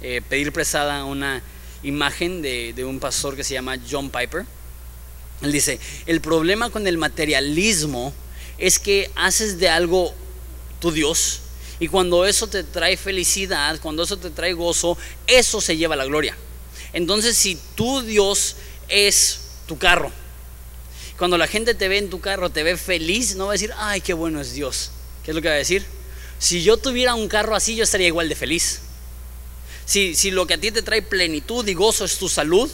[0.01, 1.41] eh, pedir prestada una
[1.81, 4.45] imagen de, de un pastor que se llama John Piper.
[5.41, 8.13] Él dice, el problema con el materialismo
[8.59, 10.13] es que haces de algo
[10.79, 11.41] tu Dios
[11.79, 16.05] y cuando eso te trae felicidad, cuando eso te trae gozo, eso se lleva la
[16.05, 16.35] gloria.
[16.93, 18.55] Entonces si tu Dios
[18.87, 20.11] es tu carro,
[21.17, 23.73] cuando la gente te ve en tu carro, te ve feliz, no va a decir,
[23.77, 24.91] ay, qué bueno es Dios.
[25.23, 25.85] ¿Qué es lo que va a decir?
[26.37, 28.81] Si yo tuviera un carro así, yo estaría igual de feliz
[29.89, 32.69] si, lo que a ti te trae plenitud y gozo es tu salud,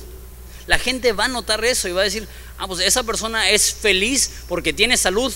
[0.68, 3.74] la gente va a notar eso y va a decir, Ah, pues esa persona es
[3.74, 5.34] feliz porque tiene salud.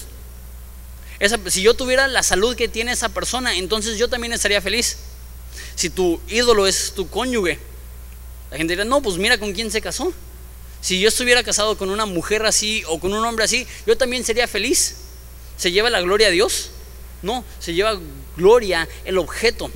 [1.48, 4.98] Si yo tuviera la salud que tiene esa persona, entonces yo también estaría feliz.
[5.76, 7.60] Si tu ídolo es tu cónyuge,
[8.52, 10.14] la gente dirá, no, pues mira con quién se casó.
[10.82, 14.24] Si yo estuviera casado con una mujer así o con un hombre así, yo también
[14.24, 14.96] sería feliz.
[15.58, 16.70] ¿Se lleva la gloria a Dios?
[17.22, 18.00] No, se lleva
[18.38, 19.70] gloria el objeto.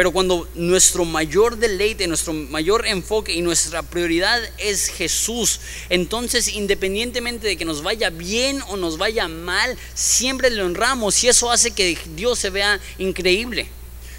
[0.00, 5.60] Pero cuando nuestro mayor deleite, nuestro mayor enfoque y nuestra prioridad es Jesús,
[5.90, 11.28] entonces independientemente de que nos vaya bien o nos vaya mal, siempre le honramos y
[11.28, 13.68] eso hace que Dios se vea increíble.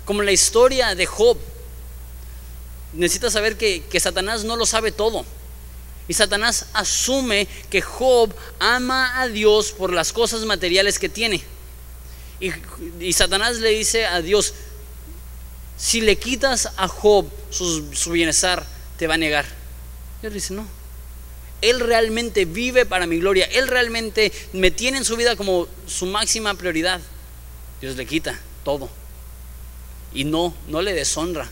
[0.06, 1.40] Como la historia de Job.
[2.94, 5.26] Necesitas saber que, que Satanás no lo sabe todo.
[6.08, 11.44] Y Satanás asume que Job ama a Dios por las cosas materiales que tiene.
[13.00, 14.56] Y, Satanás le dice a Dios,
[15.82, 18.64] si le quitas a Job su, bienestar,
[19.00, 19.46] te va a negar.
[20.22, 20.68] Dios dice, no.
[21.60, 23.46] Él realmente vive para mi gloria.
[23.46, 27.02] Él realmente me tiene en su vida como su máxima prioridad.
[27.82, 28.90] Dios le quita todo.
[30.14, 31.50] Y no, no le deshonra.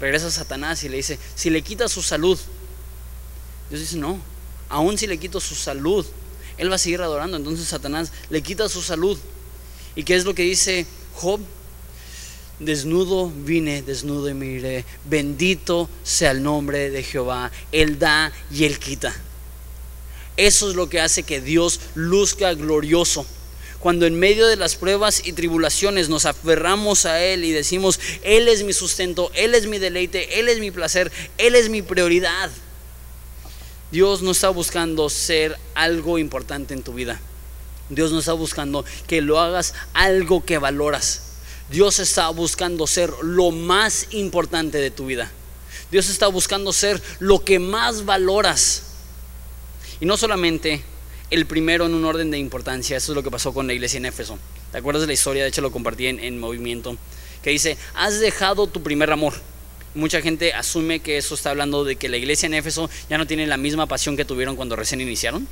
[0.00, 2.40] Regresa a Satanás y le dice, si le quitas su salud,
[3.70, 4.18] Dios dice, no,
[4.70, 6.04] aún si le quito su salud,
[6.58, 7.36] Él va a seguir adorando.
[7.36, 9.16] Entonces Satanás le quita su salud.
[9.94, 11.40] ¿Y qué es lo que dice Job?
[12.64, 14.84] Desnudo vine, desnudo y miré.
[15.04, 17.50] Bendito sea el nombre de Jehová.
[17.72, 19.14] Él da y Él quita.
[20.36, 23.26] Eso es lo que hace que Dios luzca glorioso.
[23.80, 28.46] Cuando en medio de las pruebas y tribulaciones nos aferramos a Él y decimos, Él
[28.46, 32.48] es mi sustento, Él es mi deleite, Él es mi placer, Él es mi prioridad.
[33.90, 37.20] Dios no está buscando ser algo importante en tu vida.
[37.90, 41.31] Dios no está buscando que lo hagas algo que valoras.
[41.70, 45.30] Dios está buscando ser lo más importante de tu vida.
[45.90, 48.84] Dios está buscando ser lo que más valoras.
[50.00, 50.82] Y no solamente
[51.30, 53.98] el primero en un orden de importancia, eso es lo que pasó con la iglesia
[53.98, 54.38] en Éfeso.
[54.70, 55.42] ¿Te acuerdas de la historia?
[55.42, 56.96] De hecho lo compartí en, en movimiento,
[57.42, 59.34] que dice, has dejado tu primer amor.
[59.94, 63.26] Mucha gente asume que eso está hablando de que la iglesia en Éfeso ya no
[63.26, 65.46] tiene la misma pasión que tuvieron cuando recién iniciaron.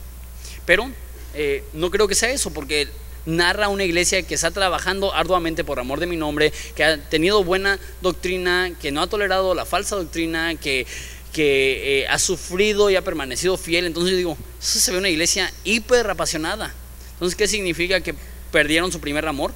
[0.65, 0.91] Pero
[1.35, 2.89] eh, no creo que sea eso, porque
[3.27, 7.45] narra una iglesia que está trabajando arduamente por amor de mi nombre, que ha tenido
[7.45, 10.87] buena doctrina, que no ha tolerado la falsa doctrina, que,
[11.33, 13.87] que eh, ha sufrido y ha permanecido fiel.
[13.87, 16.75] Entonces yo digo, eso se ve una iglesia hiper apasionada.
[17.15, 18.15] Entonces, ¿qué significa que
[18.51, 19.53] perdieron su primer amor?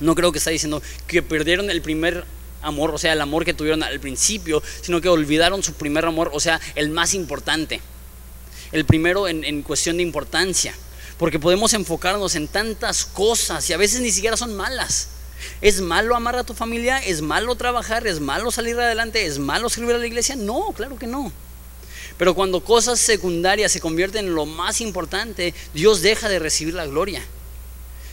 [0.00, 2.24] No creo que está diciendo que perdieron el primer
[2.62, 6.30] amor, o sea, el amor que tuvieron al principio, sino que olvidaron su primer amor,
[6.32, 7.80] o sea, el más importante.
[8.72, 10.74] El primero en, en cuestión de importancia
[11.18, 15.08] porque podemos enfocarnos en tantas cosas y a veces ni siquiera son malas.
[15.60, 16.98] ¿Es malo amar a tu familia?
[16.98, 18.06] ¿Es malo trabajar?
[18.06, 19.26] ¿Es malo salir adelante?
[19.26, 20.36] ¿Es malo servir a la iglesia?
[20.36, 21.32] No, claro que no.
[22.18, 26.86] Pero cuando cosas secundarias se convierten en lo más importante, Dios deja de recibir la
[26.86, 27.22] gloria.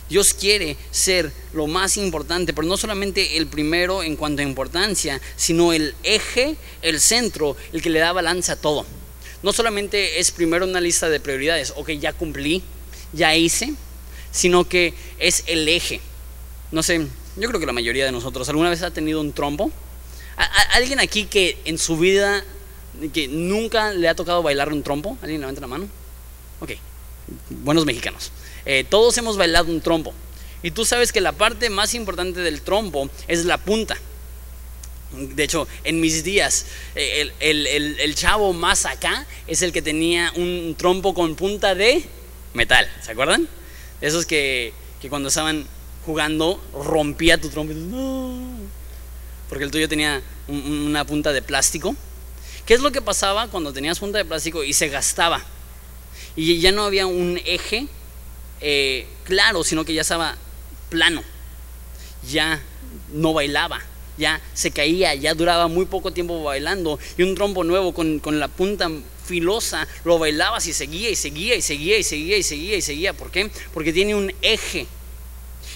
[0.09, 5.21] Dios quiere ser lo más importante, pero no solamente el primero en cuanto a importancia,
[5.37, 8.85] sino el eje, el centro, el que le da balance a todo.
[9.41, 12.61] No solamente es primero una lista de prioridades, ok, ya cumplí,
[13.13, 13.73] ya hice,
[14.31, 16.01] sino que es el eje.
[16.71, 17.05] No sé,
[17.37, 19.71] yo creo que la mayoría de nosotros alguna vez ha tenido un trompo.
[20.73, 22.43] ¿Alguien aquí que en su vida,
[23.13, 25.17] que nunca le ha tocado bailar un trompo?
[25.21, 25.87] ¿Alguien levanta la mano?
[26.59, 26.71] Ok,
[27.49, 28.31] buenos mexicanos.
[28.65, 30.13] Eh, todos hemos bailado un trompo.
[30.63, 33.97] Y tú sabes que la parte más importante del trompo es la punta.
[35.11, 40.31] De hecho, en mis días, eh, el, el, chavo más acá es el que tenía
[40.35, 42.05] un trompo con punta de
[42.53, 43.47] metal, ¿se acuerdan?
[44.01, 44.73] Esos que,
[45.09, 45.65] cuando estaban
[46.05, 47.73] jugando rompía tu trompo.
[49.49, 51.95] Porque el tuyo tenía una punta de plástico.
[52.65, 55.43] ¿Qué es lo que pasaba cuando tenías punta de plástico y se gastaba?
[56.35, 57.87] Y ya no había un eje
[58.61, 60.37] eh, claro, sino que ya estaba
[60.89, 61.23] plano.
[62.29, 62.61] Ya
[63.11, 63.81] no bailaba
[64.17, 68.39] ya se caía, ya duraba muy poco tiempo bailando y un trompo nuevo con, con
[68.39, 68.89] la punta
[69.25, 73.13] filosa lo bailabas y seguía y seguía y seguía y seguía y seguía y seguía.
[73.13, 73.49] ¿Por qué?
[73.73, 74.87] Porque tiene un eje.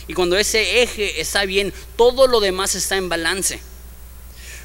[0.08, 3.60] Y cuando ese eje está bien, todo lo demás está en balance.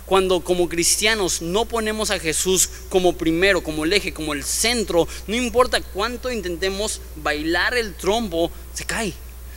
[0.04, 5.06] Cuando como cristianos no ponemos a Jesús como primero, como el eje, como el centro,
[5.28, 9.14] no importa cuánto intentemos bailar el trompo, se cae.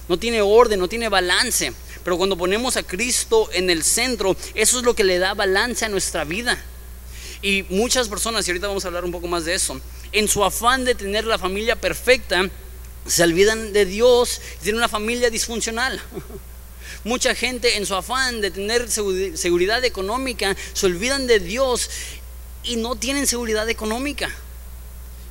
[0.08, 1.74] No tiene orden, no tiene balance.
[2.04, 5.86] Pero cuando ponemos a Cristo en el centro, eso es lo que le da balance
[5.86, 6.64] a nuestra vida.
[7.44, 9.80] Y muchas personas, y ahorita vamos a hablar un poco más de eso,
[10.14, 12.50] en su afán de tener la familia perfecta,
[13.06, 16.02] se olvidan de Dios y tienen una familia disfuncional.
[17.04, 21.89] Mucha gente en su afán de tener seguridad económica se olvidan de Dios
[22.64, 24.30] y no tienen seguridad económica.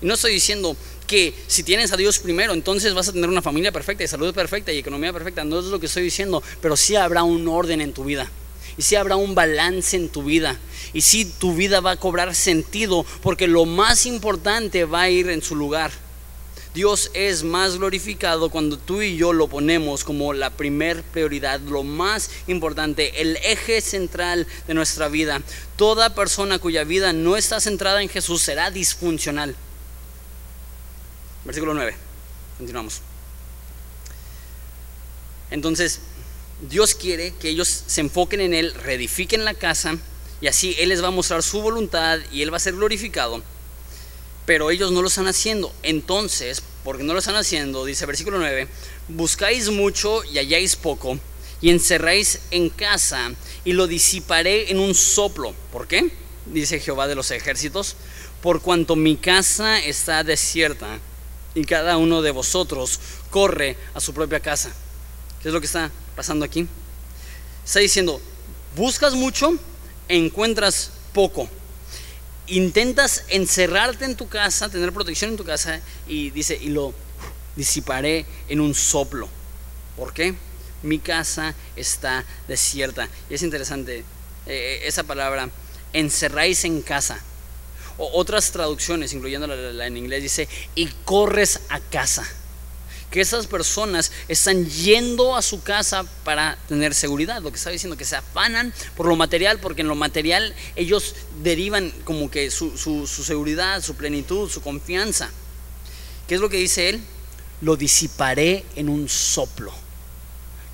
[0.03, 3.41] Y no estoy diciendo que si tienes a Dios primero, entonces vas a tener una
[3.41, 5.45] familia perfecta y salud perfecta y economía perfecta.
[5.45, 8.31] No es lo que estoy diciendo, pero sí habrá un orden en tu vida.
[8.77, 10.59] Y sí habrá un balance en tu vida.
[10.93, 15.31] Y sí tu vida va a cobrar sentido porque lo más importante va a ir
[15.31, 15.91] en su lugar.
[16.75, 21.83] Dios es más glorificado cuando tú y yo lo ponemos como la primer prioridad, lo
[21.83, 25.43] más importante, el eje central de nuestra vida.
[25.77, 29.55] Toda persona cuya vida no está centrada en Jesús será disfuncional.
[31.45, 31.95] Versículo 9.
[32.57, 33.03] Continuamos.
[35.51, 36.01] Entonces,
[36.63, 39.99] Dios quiere que ellos se enfoquen en Él, reedifiquen la casa
[40.41, 43.43] y así Él les va a mostrar su voluntad y Él va a ser glorificado.
[44.47, 45.73] Pero ellos no lo están haciendo.
[45.83, 48.69] Entonces, porque no lo están haciendo, dice versículo 9,
[49.09, 51.19] buscáis mucho y halláis poco
[51.61, 53.33] y encerráis en casa
[53.65, 55.55] y lo disiparé en un soplo.
[55.73, 56.13] ¿Por qué?
[56.47, 57.97] Dice Jehová de los ejércitos,
[58.41, 61.01] por cuanto mi casa está desierta
[61.57, 63.01] y cada uno de vosotros
[63.31, 64.73] corre a su propia casa.
[65.43, 66.67] ¿Qué es lo que está pasando aquí?
[67.65, 68.21] Está diciendo,
[68.77, 69.57] buscas mucho,
[70.09, 71.49] encuentras poco.
[72.47, 76.93] Intentas encerrarte en tu casa, tener protección en tu casa y dice, y lo
[77.57, 79.29] disiparé en un soplo.
[79.97, 80.35] ¿Por qué?
[80.83, 83.09] Mi casa está desierta.
[83.31, 84.05] Y es interesante
[84.47, 85.51] eh, esa palabra,
[85.93, 87.23] encerráis en casa
[87.99, 92.27] otras traducciones, incluyendo la, en inglés, dice, y corres a casa.
[93.13, 97.41] Que esas personas están yendo a su casa para tener seguridad.
[97.41, 101.15] Lo que está diciendo, que se afanan por lo material, porque en lo material ellos
[101.45, 105.31] derivan como que su, su seguridad, su plenitud, su confianza.
[106.27, 107.05] ¿Qué es lo que dice él?
[107.61, 109.73] Lo disiparé en un soplo.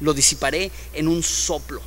[0.01, 1.83] Lo disiparé en un soplo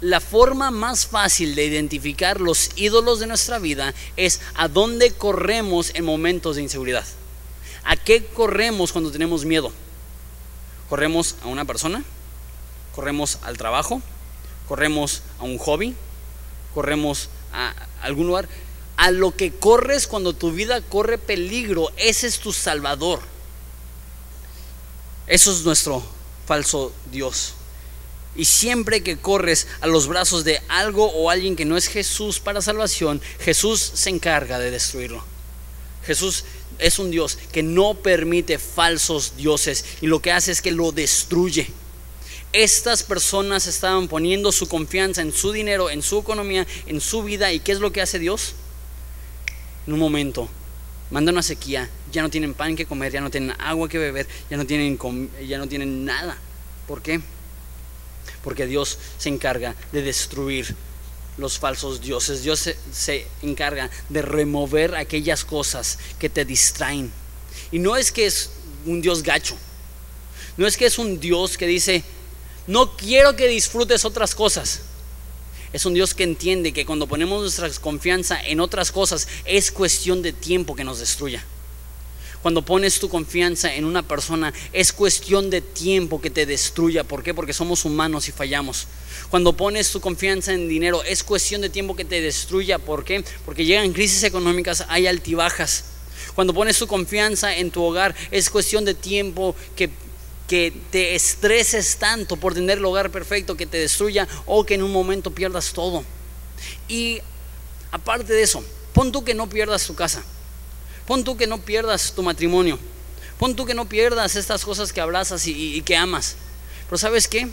[0.00, 5.90] la forma más fácil de identificar los ídolos de nuestra vida es a dónde corremos
[5.94, 7.04] en momentos de inseguridad.
[7.86, 9.70] ¿A qué corremos cuando tenemos miedo?
[10.88, 12.02] ¿Corremos a una persona?
[12.96, 14.02] ¿Corremos al trabajo?
[14.66, 15.94] ¿Corremos a un hobby?
[16.74, 18.48] ¿Corremos a algún lugar?
[18.96, 23.20] A lo que corres cuando tu vida corre peligro, ese es tu salvador.
[25.28, 26.02] Eso es nuestro
[26.44, 27.54] falso Dios.
[28.34, 32.40] Y siempre que corres a los brazos de algo o alguien que no es Jesús
[32.40, 35.24] para salvación, Jesús se encarga de destruirlo.
[36.04, 36.44] Jesús
[36.78, 40.92] es un Dios que no permite falsos dioses y lo que hace es que lo
[40.92, 41.68] destruye.
[42.52, 47.52] Estas personas estaban poniendo su confianza en su dinero, en su economía, en su vida.
[47.52, 48.54] ¿Y qué es lo que hace Dios?
[49.86, 50.48] En un momento,
[51.10, 54.26] manda una sequía, ya no tienen pan que comer, ya no tienen agua que beber,
[54.50, 54.98] ya no tienen,
[55.46, 56.38] ya no tienen nada.
[56.86, 57.20] ¿Por qué?
[58.46, 60.76] porque Dios se encarga de destruir
[61.38, 62.42] los falsos dioses.
[62.42, 67.12] Dios se, encarga de remover aquellas cosas que te distraen.
[67.72, 68.50] Y no es que es
[68.84, 69.56] un Dios gacho,
[70.56, 72.04] no es que es un Dios que dice,
[72.66, 74.82] no quiero que disfrutes otras cosas.
[75.72, 80.22] Es un Dios que entiende que cuando ponemos nuestra confianza en otras cosas es cuestión
[80.22, 81.44] de tiempo que nos destruya.
[82.46, 87.02] Cuando pones tu confianza en una persona, es cuestión de tiempo que te destruya.
[87.02, 87.34] ¿Por qué?
[87.34, 88.86] Porque somos humanos y fallamos.
[89.30, 92.78] Cuando pones tu confianza en dinero, es cuestión de tiempo que te destruya.
[92.78, 93.24] ¿Por qué?
[93.44, 95.86] Porque llegan crisis económicas, hay altibajas.
[96.36, 99.90] Cuando pones tu confianza en tu hogar, es cuestión de tiempo que,
[100.46, 104.84] que te estreses tanto por tener el hogar perfecto que te destruya o que en
[104.84, 106.04] un momento pierdas todo.
[106.86, 107.18] Y
[107.90, 110.22] aparte de eso, pon tú que no pierdas tu casa.
[111.06, 112.78] Pon tú que no pierdas tu matrimonio.
[113.38, 116.36] Pon tú que no pierdas estas cosas que abrazas y, que amas.
[116.86, 117.48] Pero ¿sabes qué?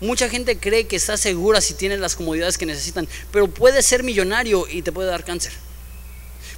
[0.00, 4.02] Mucha gente cree que está segura si tiene las comodidades que necesitan, pero puedes ser
[4.02, 5.52] millonario y te puede dar cáncer.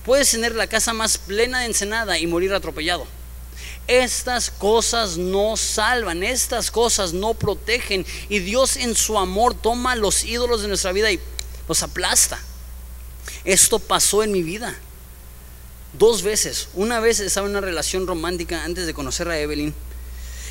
[0.05, 3.07] Puedes tener la casa más plena de ensenada y morir atropellado.
[3.87, 10.25] Estas cosas no salvan, estas cosas no protegen y Dios en su amor toma los
[10.25, 11.21] ídolos de nuestra vida y
[11.69, 12.41] los aplasta.
[13.45, 14.75] Esto pasó en mi vida
[15.99, 16.68] dos veces.
[16.74, 19.74] Una vez estaba en una relación romántica antes de conocer a Evelyn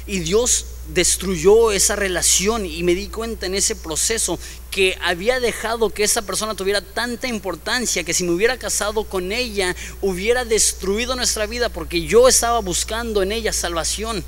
[0.05, 4.37] y Dios destruyó esa relación y me di cuenta en ese proceso
[4.69, 9.31] que había dejado que esa persona tuviera tanta importancia que si me hubiera casado con
[9.31, 14.23] ella hubiera destruido nuestra vida porque yo estaba buscando en ella salvación.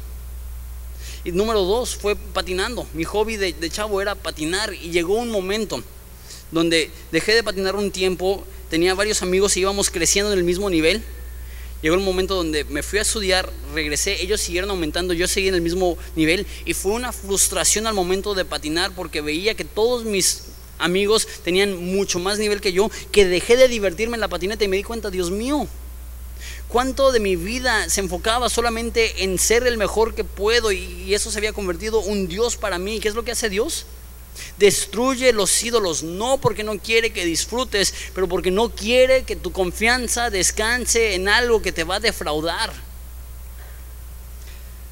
[1.26, 2.88] Y número dos fue patinando.
[2.94, 5.84] Mi hobby de, de chavo era patinar y llegó un momento
[6.52, 10.70] donde dejé de patinar un tiempo tenía varios amigos y íbamos creciendo en el mismo
[10.70, 11.04] nivel.
[11.82, 15.56] Llegó el momento donde me fui a estudiar, regresé, ellos siguieron aumentando, yo seguí en
[15.56, 20.04] el mismo nivel y fue una frustración al momento de patinar porque veía que todos
[20.04, 20.46] mis
[20.80, 24.68] amigos tenían mucho más nivel que yo, que dejé de divertirme en la patineta y
[24.68, 25.68] me di cuenta, Dios mío,
[26.70, 31.30] cuánto de mi vida se enfocaba solamente en ser el mejor que puedo y eso
[31.30, 33.00] se había convertido un Dios para mí.
[33.00, 33.86] ¿Qué es lo que hace Dios?
[34.58, 39.52] Destruye los ídolos, no porque no quiere que disfrutes, pero porque no quiere que tu
[39.52, 42.74] confianza descanse en algo que te va a defraudar.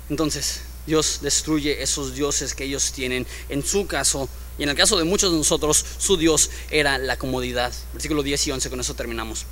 [0.10, 3.26] Entonces, Dios destruye esos dioses que ellos tienen.
[3.50, 4.28] En su caso,
[4.58, 7.74] y en el caso de muchos de nosotros, su Dios era la comodidad.
[7.94, 9.46] Versículo 10 y 11, con eso terminamos.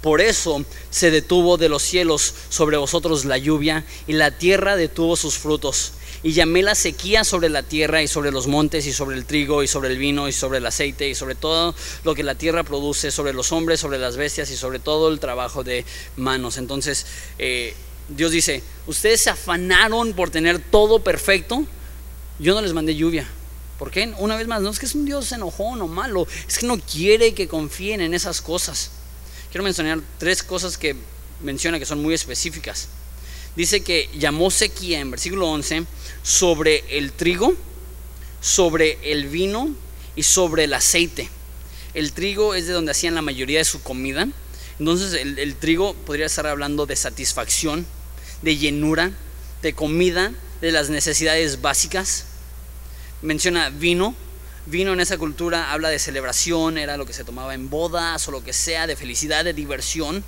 [0.00, 5.16] Por eso se detuvo de los cielos sobre vosotros la lluvia y la tierra detuvo
[5.16, 5.92] sus frutos.
[6.26, 9.62] Y llamé la sequía sobre la tierra y sobre los montes y sobre el trigo
[9.62, 11.72] y sobre el vino y sobre el aceite y sobre todo
[12.02, 15.20] lo que la tierra produce, sobre los hombres, sobre las bestias y sobre todo el
[15.20, 15.84] trabajo de
[16.16, 16.58] manos.
[16.58, 17.06] Entonces
[17.38, 17.76] eh,
[18.08, 21.64] Dios dice, ustedes se afanaron por tener todo perfecto,
[22.40, 23.28] yo no les mandé lluvia.
[23.78, 24.12] ¿Por qué?
[24.18, 26.76] Una vez más, no es que es un Dios enojón o malo, es que no
[26.80, 28.90] quiere que confíen en esas cosas.
[29.52, 30.96] Quiero mencionar tres cosas que
[31.40, 32.88] menciona que son muy específicas.
[33.56, 35.84] Dice que llamó sequía en versículo 11
[36.22, 37.54] sobre el trigo,
[38.40, 39.74] sobre el vino
[40.14, 41.28] y sobre el aceite.
[41.94, 44.28] El trigo es de donde hacían la mayoría de su comida.
[44.78, 47.86] Entonces el, el trigo podría estar hablando de satisfacción,
[48.42, 49.12] de llenura,
[49.62, 52.26] de comida, de las necesidades básicas.
[53.22, 54.14] Menciona vino,
[54.68, 58.32] Vino en esa cultura habla de celebración, era lo que se tomaba en bodas o
[58.32, 60.24] lo que sea, de felicidad, de diversión.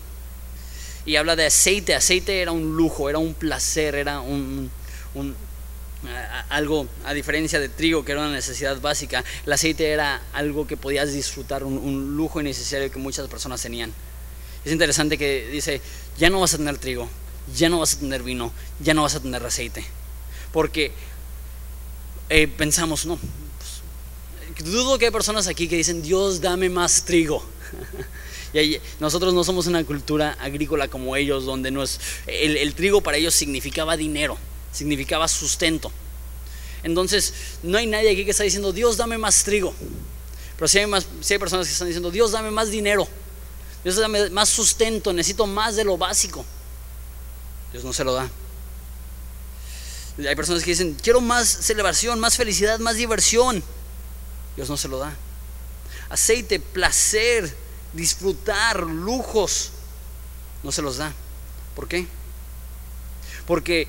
[1.09, 4.71] Y habla de aceite, aceite era un lujo, era un placer, era un,
[6.51, 10.77] algo, a diferencia de trigo, que era una necesidad básica, el aceite era algo que
[10.77, 13.91] podías disfrutar, un, un lujo innecesario que muchas personas tenían.
[14.67, 15.81] Es interesante que dice,
[16.19, 17.09] ya no vas a tener trigo,
[17.57, 19.87] ya no vas a tener vino, ya no vas a tener aceite.
[20.53, 20.93] Porque
[22.29, 23.19] eh, pensamos, no,
[24.63, 27.43] dudo que hay personas aquí que dicen, Dios, dame más trigo.
[28.53, 33.19] Y nosotros no somos una cultura agrícola como ellos, donde no es, el, trigo para
[33.19, 34.39] ellos significaba dinero,
[34.73, 35.93] significaba sustento.
[36.83, 39.75] Entonces, no hay nadie aquí que está diciendo, Dios, dame más trigo.
[40.57, 43.07] Pero si hay, más, si hay personas que están diciendo, Dios, dame más dinero.
[43.85, 46.45] Dios, dame más sustento, necesito más de lo básico.
[47.73, 48.31] Dios no se lo da.
[50.27, 53.63] Hay personas que dicen, quiero más celebración, más felicidad, más diversión.
[54.57, 55.15] Dios no se lo da.
[56.09, 57.55] Aceite, placer,
[57.93, 59.71] disfrutar, lujos,
[60.63, 61.13] no se los da.
[61.75, 62.07] ¿Por qué?
[63.47, 63.89] Porque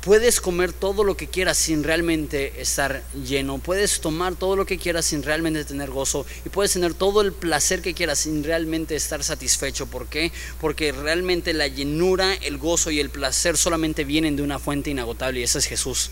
[0.00, 4.78] puedes comer todo lo que quieras sin realmente estar lleno, puedes tomar todo lo que
[4.78, 8.94] quieras sin realmente tener gozo y puedes tener todo el placer que quieras sin realmente
[8.94, 9.86] estar satisfecho.
[9.86, 10.30] ¿Por qué?
[10.60, 15.40] Porque realmente la llenura, el gozo y el placer solamente vienen de una fuente inagotable
[15.40, 16.10] y esa es Jesús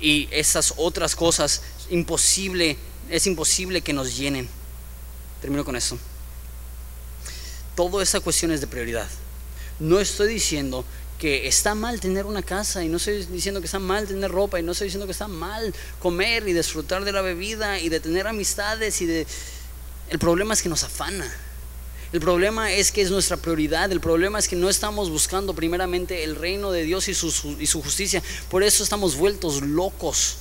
[0.00, 2.76] y esas otras cosas imposible,
[3.10, 4.48] es imposible que nos llenen.
[5.40, 5.98] Termino con eso.
[7.74, 9.08] Todo esa cuestión es de prioridad.
[9.78, 10.84] No estoy diciendo
[11.18, 14.58] que está mal tener una casa y no estoy diciendo que está mal tener ropa
[14.58, 18.00] y no estoy diciendo que está mal comer y disfrutar de la bebida y de
[18.00, 19.26] tener amistades y de
[20.08, 21.30] el problema es que nos afana.
[22.12, 26.22] El problema es que es nuestra prioridad, el problema es que no estamos buscando primeramente
[26.22, 30.36] el reino de Dios y su, y su justicia, por eso estamos vueltos locos.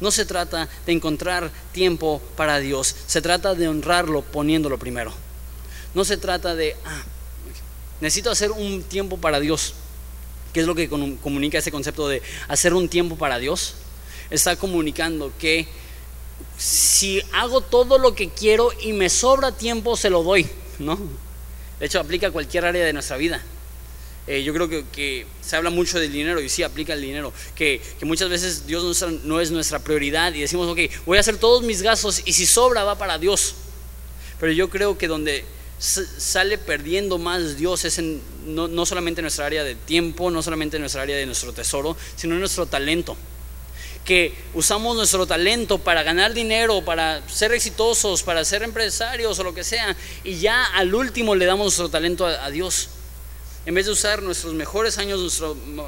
[0.00, 5.12] No se trata de encontrar tiempo para Dios, se trata de honrarlo poniéndolo primero.
[5.94, 7.02] No se trata de, ah,
[8.00, 9.74] necesito hacer un tiempo para Dios.
[10.52, 13.74] ¿Qué es lo que comunica ese concepto de hacer un tiempo para Dios?
[14.30, 15.66] Está comunicando que
[16.58, 20.98] si hago todo lo que quiero y me sobra tiempo, se lo doy, ¿no?
[21.78, 23.42] De hecho, aplica a cualquier área de nuestra vida.
[24.26, 27.80] Eh, yo creo que, se habla mucho del dinero y sí aplica el dinero, que,
[28.02, 31.82] muchas veces Dios no es nuestra prioridad y decimos, ok, voy a hacer todos mis
[31.82, 33.54] gastos y si sobra va para Dios.
[34.38, 35.44] Pero yo creo que donde
[35.78, 38.00] sale perdiendo más Dios es
[38.46, 41.52] no, no solamente en nuestra área de tiempo, no solamente en nuestra área de nuestro
[41.52, 43.16] tesoro, sino en nuestro talento
[44.04, 49.54] que usamos nuestro talento para ganar dinero, para ser exitosos, para ser empresarios o lo
[49.54, 52.88] que sea, y ya al último le damos nuestro talento a, Dios.
[53.64, 55.20] En vez de usar nuestros mejores años,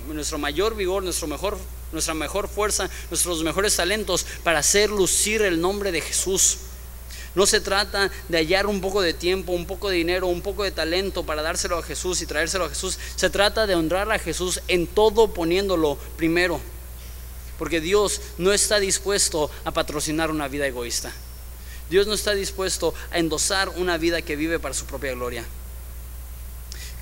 [0.06, 1.58] nuestro, mayor vigor, nuestro mejor,
[1.90, 6.58] nuestra mejor fuerza, nuestros mejores talentos para hacer lucir el nombre de Jesús.
[7.34, 10.62] No se trata de hallar un poco de tiempo, un poco de dinero, un poco
[10.62, 12.96] de talento para dárselo a Jesús y traérselo a Jesús.
[13.16, 16.60] Se trata de honrar a Jesús en todo poniéndolo primero.
[17.58, 21.12] Porque Dios no está dispuesto a patrocinar una vida egoísta.
[21.90, 25.44] Dios no está dispuesto a endosar una vida que vive para su propia gloria.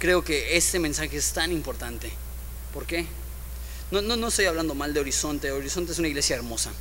[0.03, 2.11] Creo que este mensaje es tan importante.
[2.75, 3.07] ¿Por qué?
[3.93, 5.53] No, no, no estoy hablando mal de Horizonte.
[5.53, 6.73] Horizonte es una iglesia hermosa.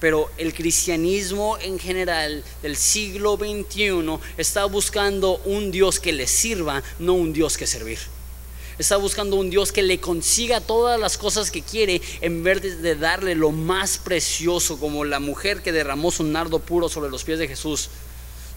[0.00, 6.82] Pero el cristianismo en general del siglo XXI está buscando un Dios que le sirva,
[6.98, 7.98] no un Dios que servir.
[8.78, 12.96] Está buscando un Dios que le consiga todas las cosas que quiere en vez de
[12.96, 17.38] darle lo más precioso, como la mujer que derramó su nardo puro sobre los pies
[17.38, 17.90] de Jesús.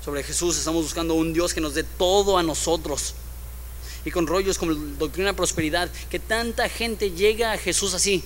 [0.05, 3.13] Sobre Jesús estamos buscando un Dios que nos dé todo a nosotros.
[4.05, 8.23] Y con rollos como la doctrina de prosperidad, que tanta gente llega a Jesús así.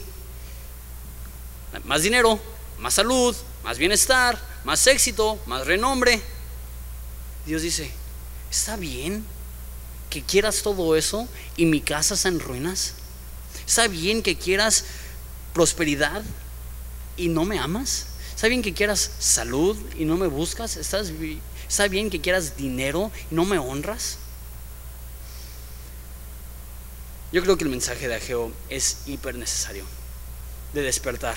[1.86, 2.40] Más dinero,
[2.80, 6.22] más salud, más bienestar, más éxito, más renombre.
[7.46, 7.92] Dios dice,
[8.52, 9.26] está bien
[10.10, 12.94] que quieras todo eso y mi casa está en ruinas.
[13.66, 14.86] Está bien que quieras
[15.54, 16.24] prosperidad
[17.18, 18.08] y no me amas.
[18.36, 20.78] Está bien que quieras salud y no me buscas.
[20.78, 21.12] ¿Estás,
[21.68, 24.18] está bien que quieras dinero y no me honras.
[27.34, 29.86] Yo creo que el mensaje de Ageo es hiper necesario
[30.72, 31.36] de despertar,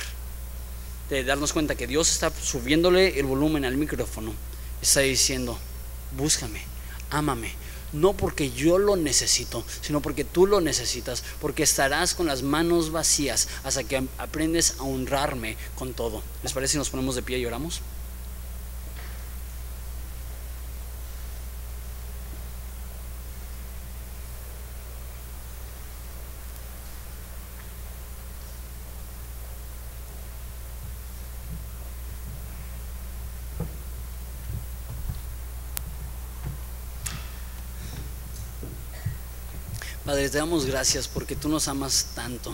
[1.08, 4.34] de darnos cuenta que Dios está subiéndole el volumen al micrófono,
[4.82, 5.58] está diciendo,
[6.14, 6.60] búscame,
[7.08, 7.50] ámame,
[7.94, 12.92] no porque yo lo necesito, sino porque tú lo necesitas, porque estarás con las manos
[12.92, 16.22] vacías hasta que aprendes a honrarme con todo.
[16.42, 17.80] ¿Les parece si nos ponemos de pie y oramos?
[40.26, 42.52] Padre, te damos gracias porque tú nos amas tanto.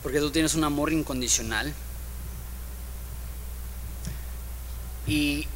[0.00, 1.74] Porque tú tienes un amor incondicional.
[5.08, 5.48] Y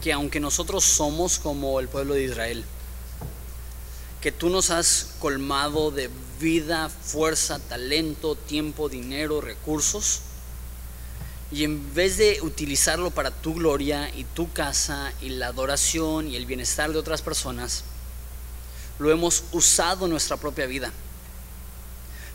[0.00, 2.64] que aunque nosotros somos como el pueblo de Israel,
[4.22, 6.08] que tú nos has colmado de
[6.40, 10.20] vida, fuerza, talento, tiempo, dinero, recursos,
[11.52, 16.36] y en vez de utilizarlo para tu gloria y tu casa y la adoración y
[16.36, 17.84] el bienestar de otras personas,
[19.00, 20.92] lo hemos usado en nuestra propia vida.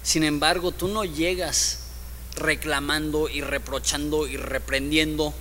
[0.02, 1.80] Sin embargo, tú no llegas
[2.36, 5.32] reclamando y reprochando y reprendiendo.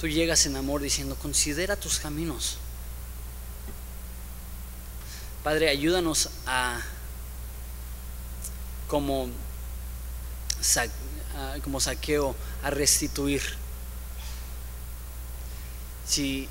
[0.00, 2.56] Tú llegas en amor diciendo, considera tus caminos.
[5.44, 6.80] Padre, ayúdanos a,
[8.88, 9.28] como,
[11.62, 13.42] como saqueo, a restituir.
[16.06, 16.48] Si,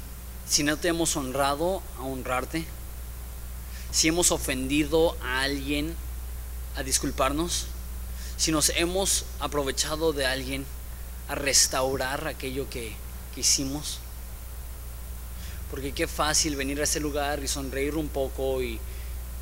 [0.47, 2.67] si no te hemos honrado, a honrarte
[3.91, 5.95] si hemos ofendido a alguien,
[6.75, 7.67] a disculparnos,
[8.37, 10.65] si nos hemos aprovechado de alguien,
[11.27, 12.95] a restaurar aquello que,
[13.35, 13.99] hicimos.
[15.69, 18.77] Porque qué fácil venir a ese lugar y sonreír un poco y,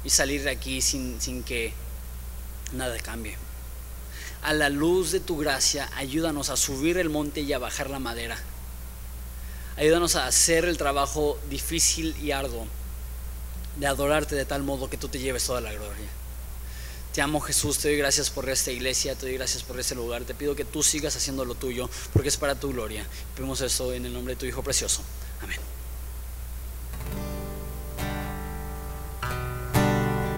[0.03, 1.73] y salir de aquí sin, sin que
[2.71, 3.35] nada cambie.
[4.43, 7.97] A la luz de tu gracia, ayúdanos a subir el monte y a bajar la
[7.97, 8.37] madera.
[9.75, 12.67] Ayúdanos a hacer el trabajo difícil y arduo
[13.79, 16.07] de adorarte de tal modo que tú te lleves toda la gloria.
[17.13, 20.23] Te amo Jesús, te doy gracias por esta iglesia, te doy gracias por este lugar.
[20.23, 23.05] Te pido que tú sigas haciendo lo tuyo porque es para tu gloria.
[23.35, 25.01] Pedimos esto en el nombre de tu Hijo precioso.
[25.41, 25.78] Amén.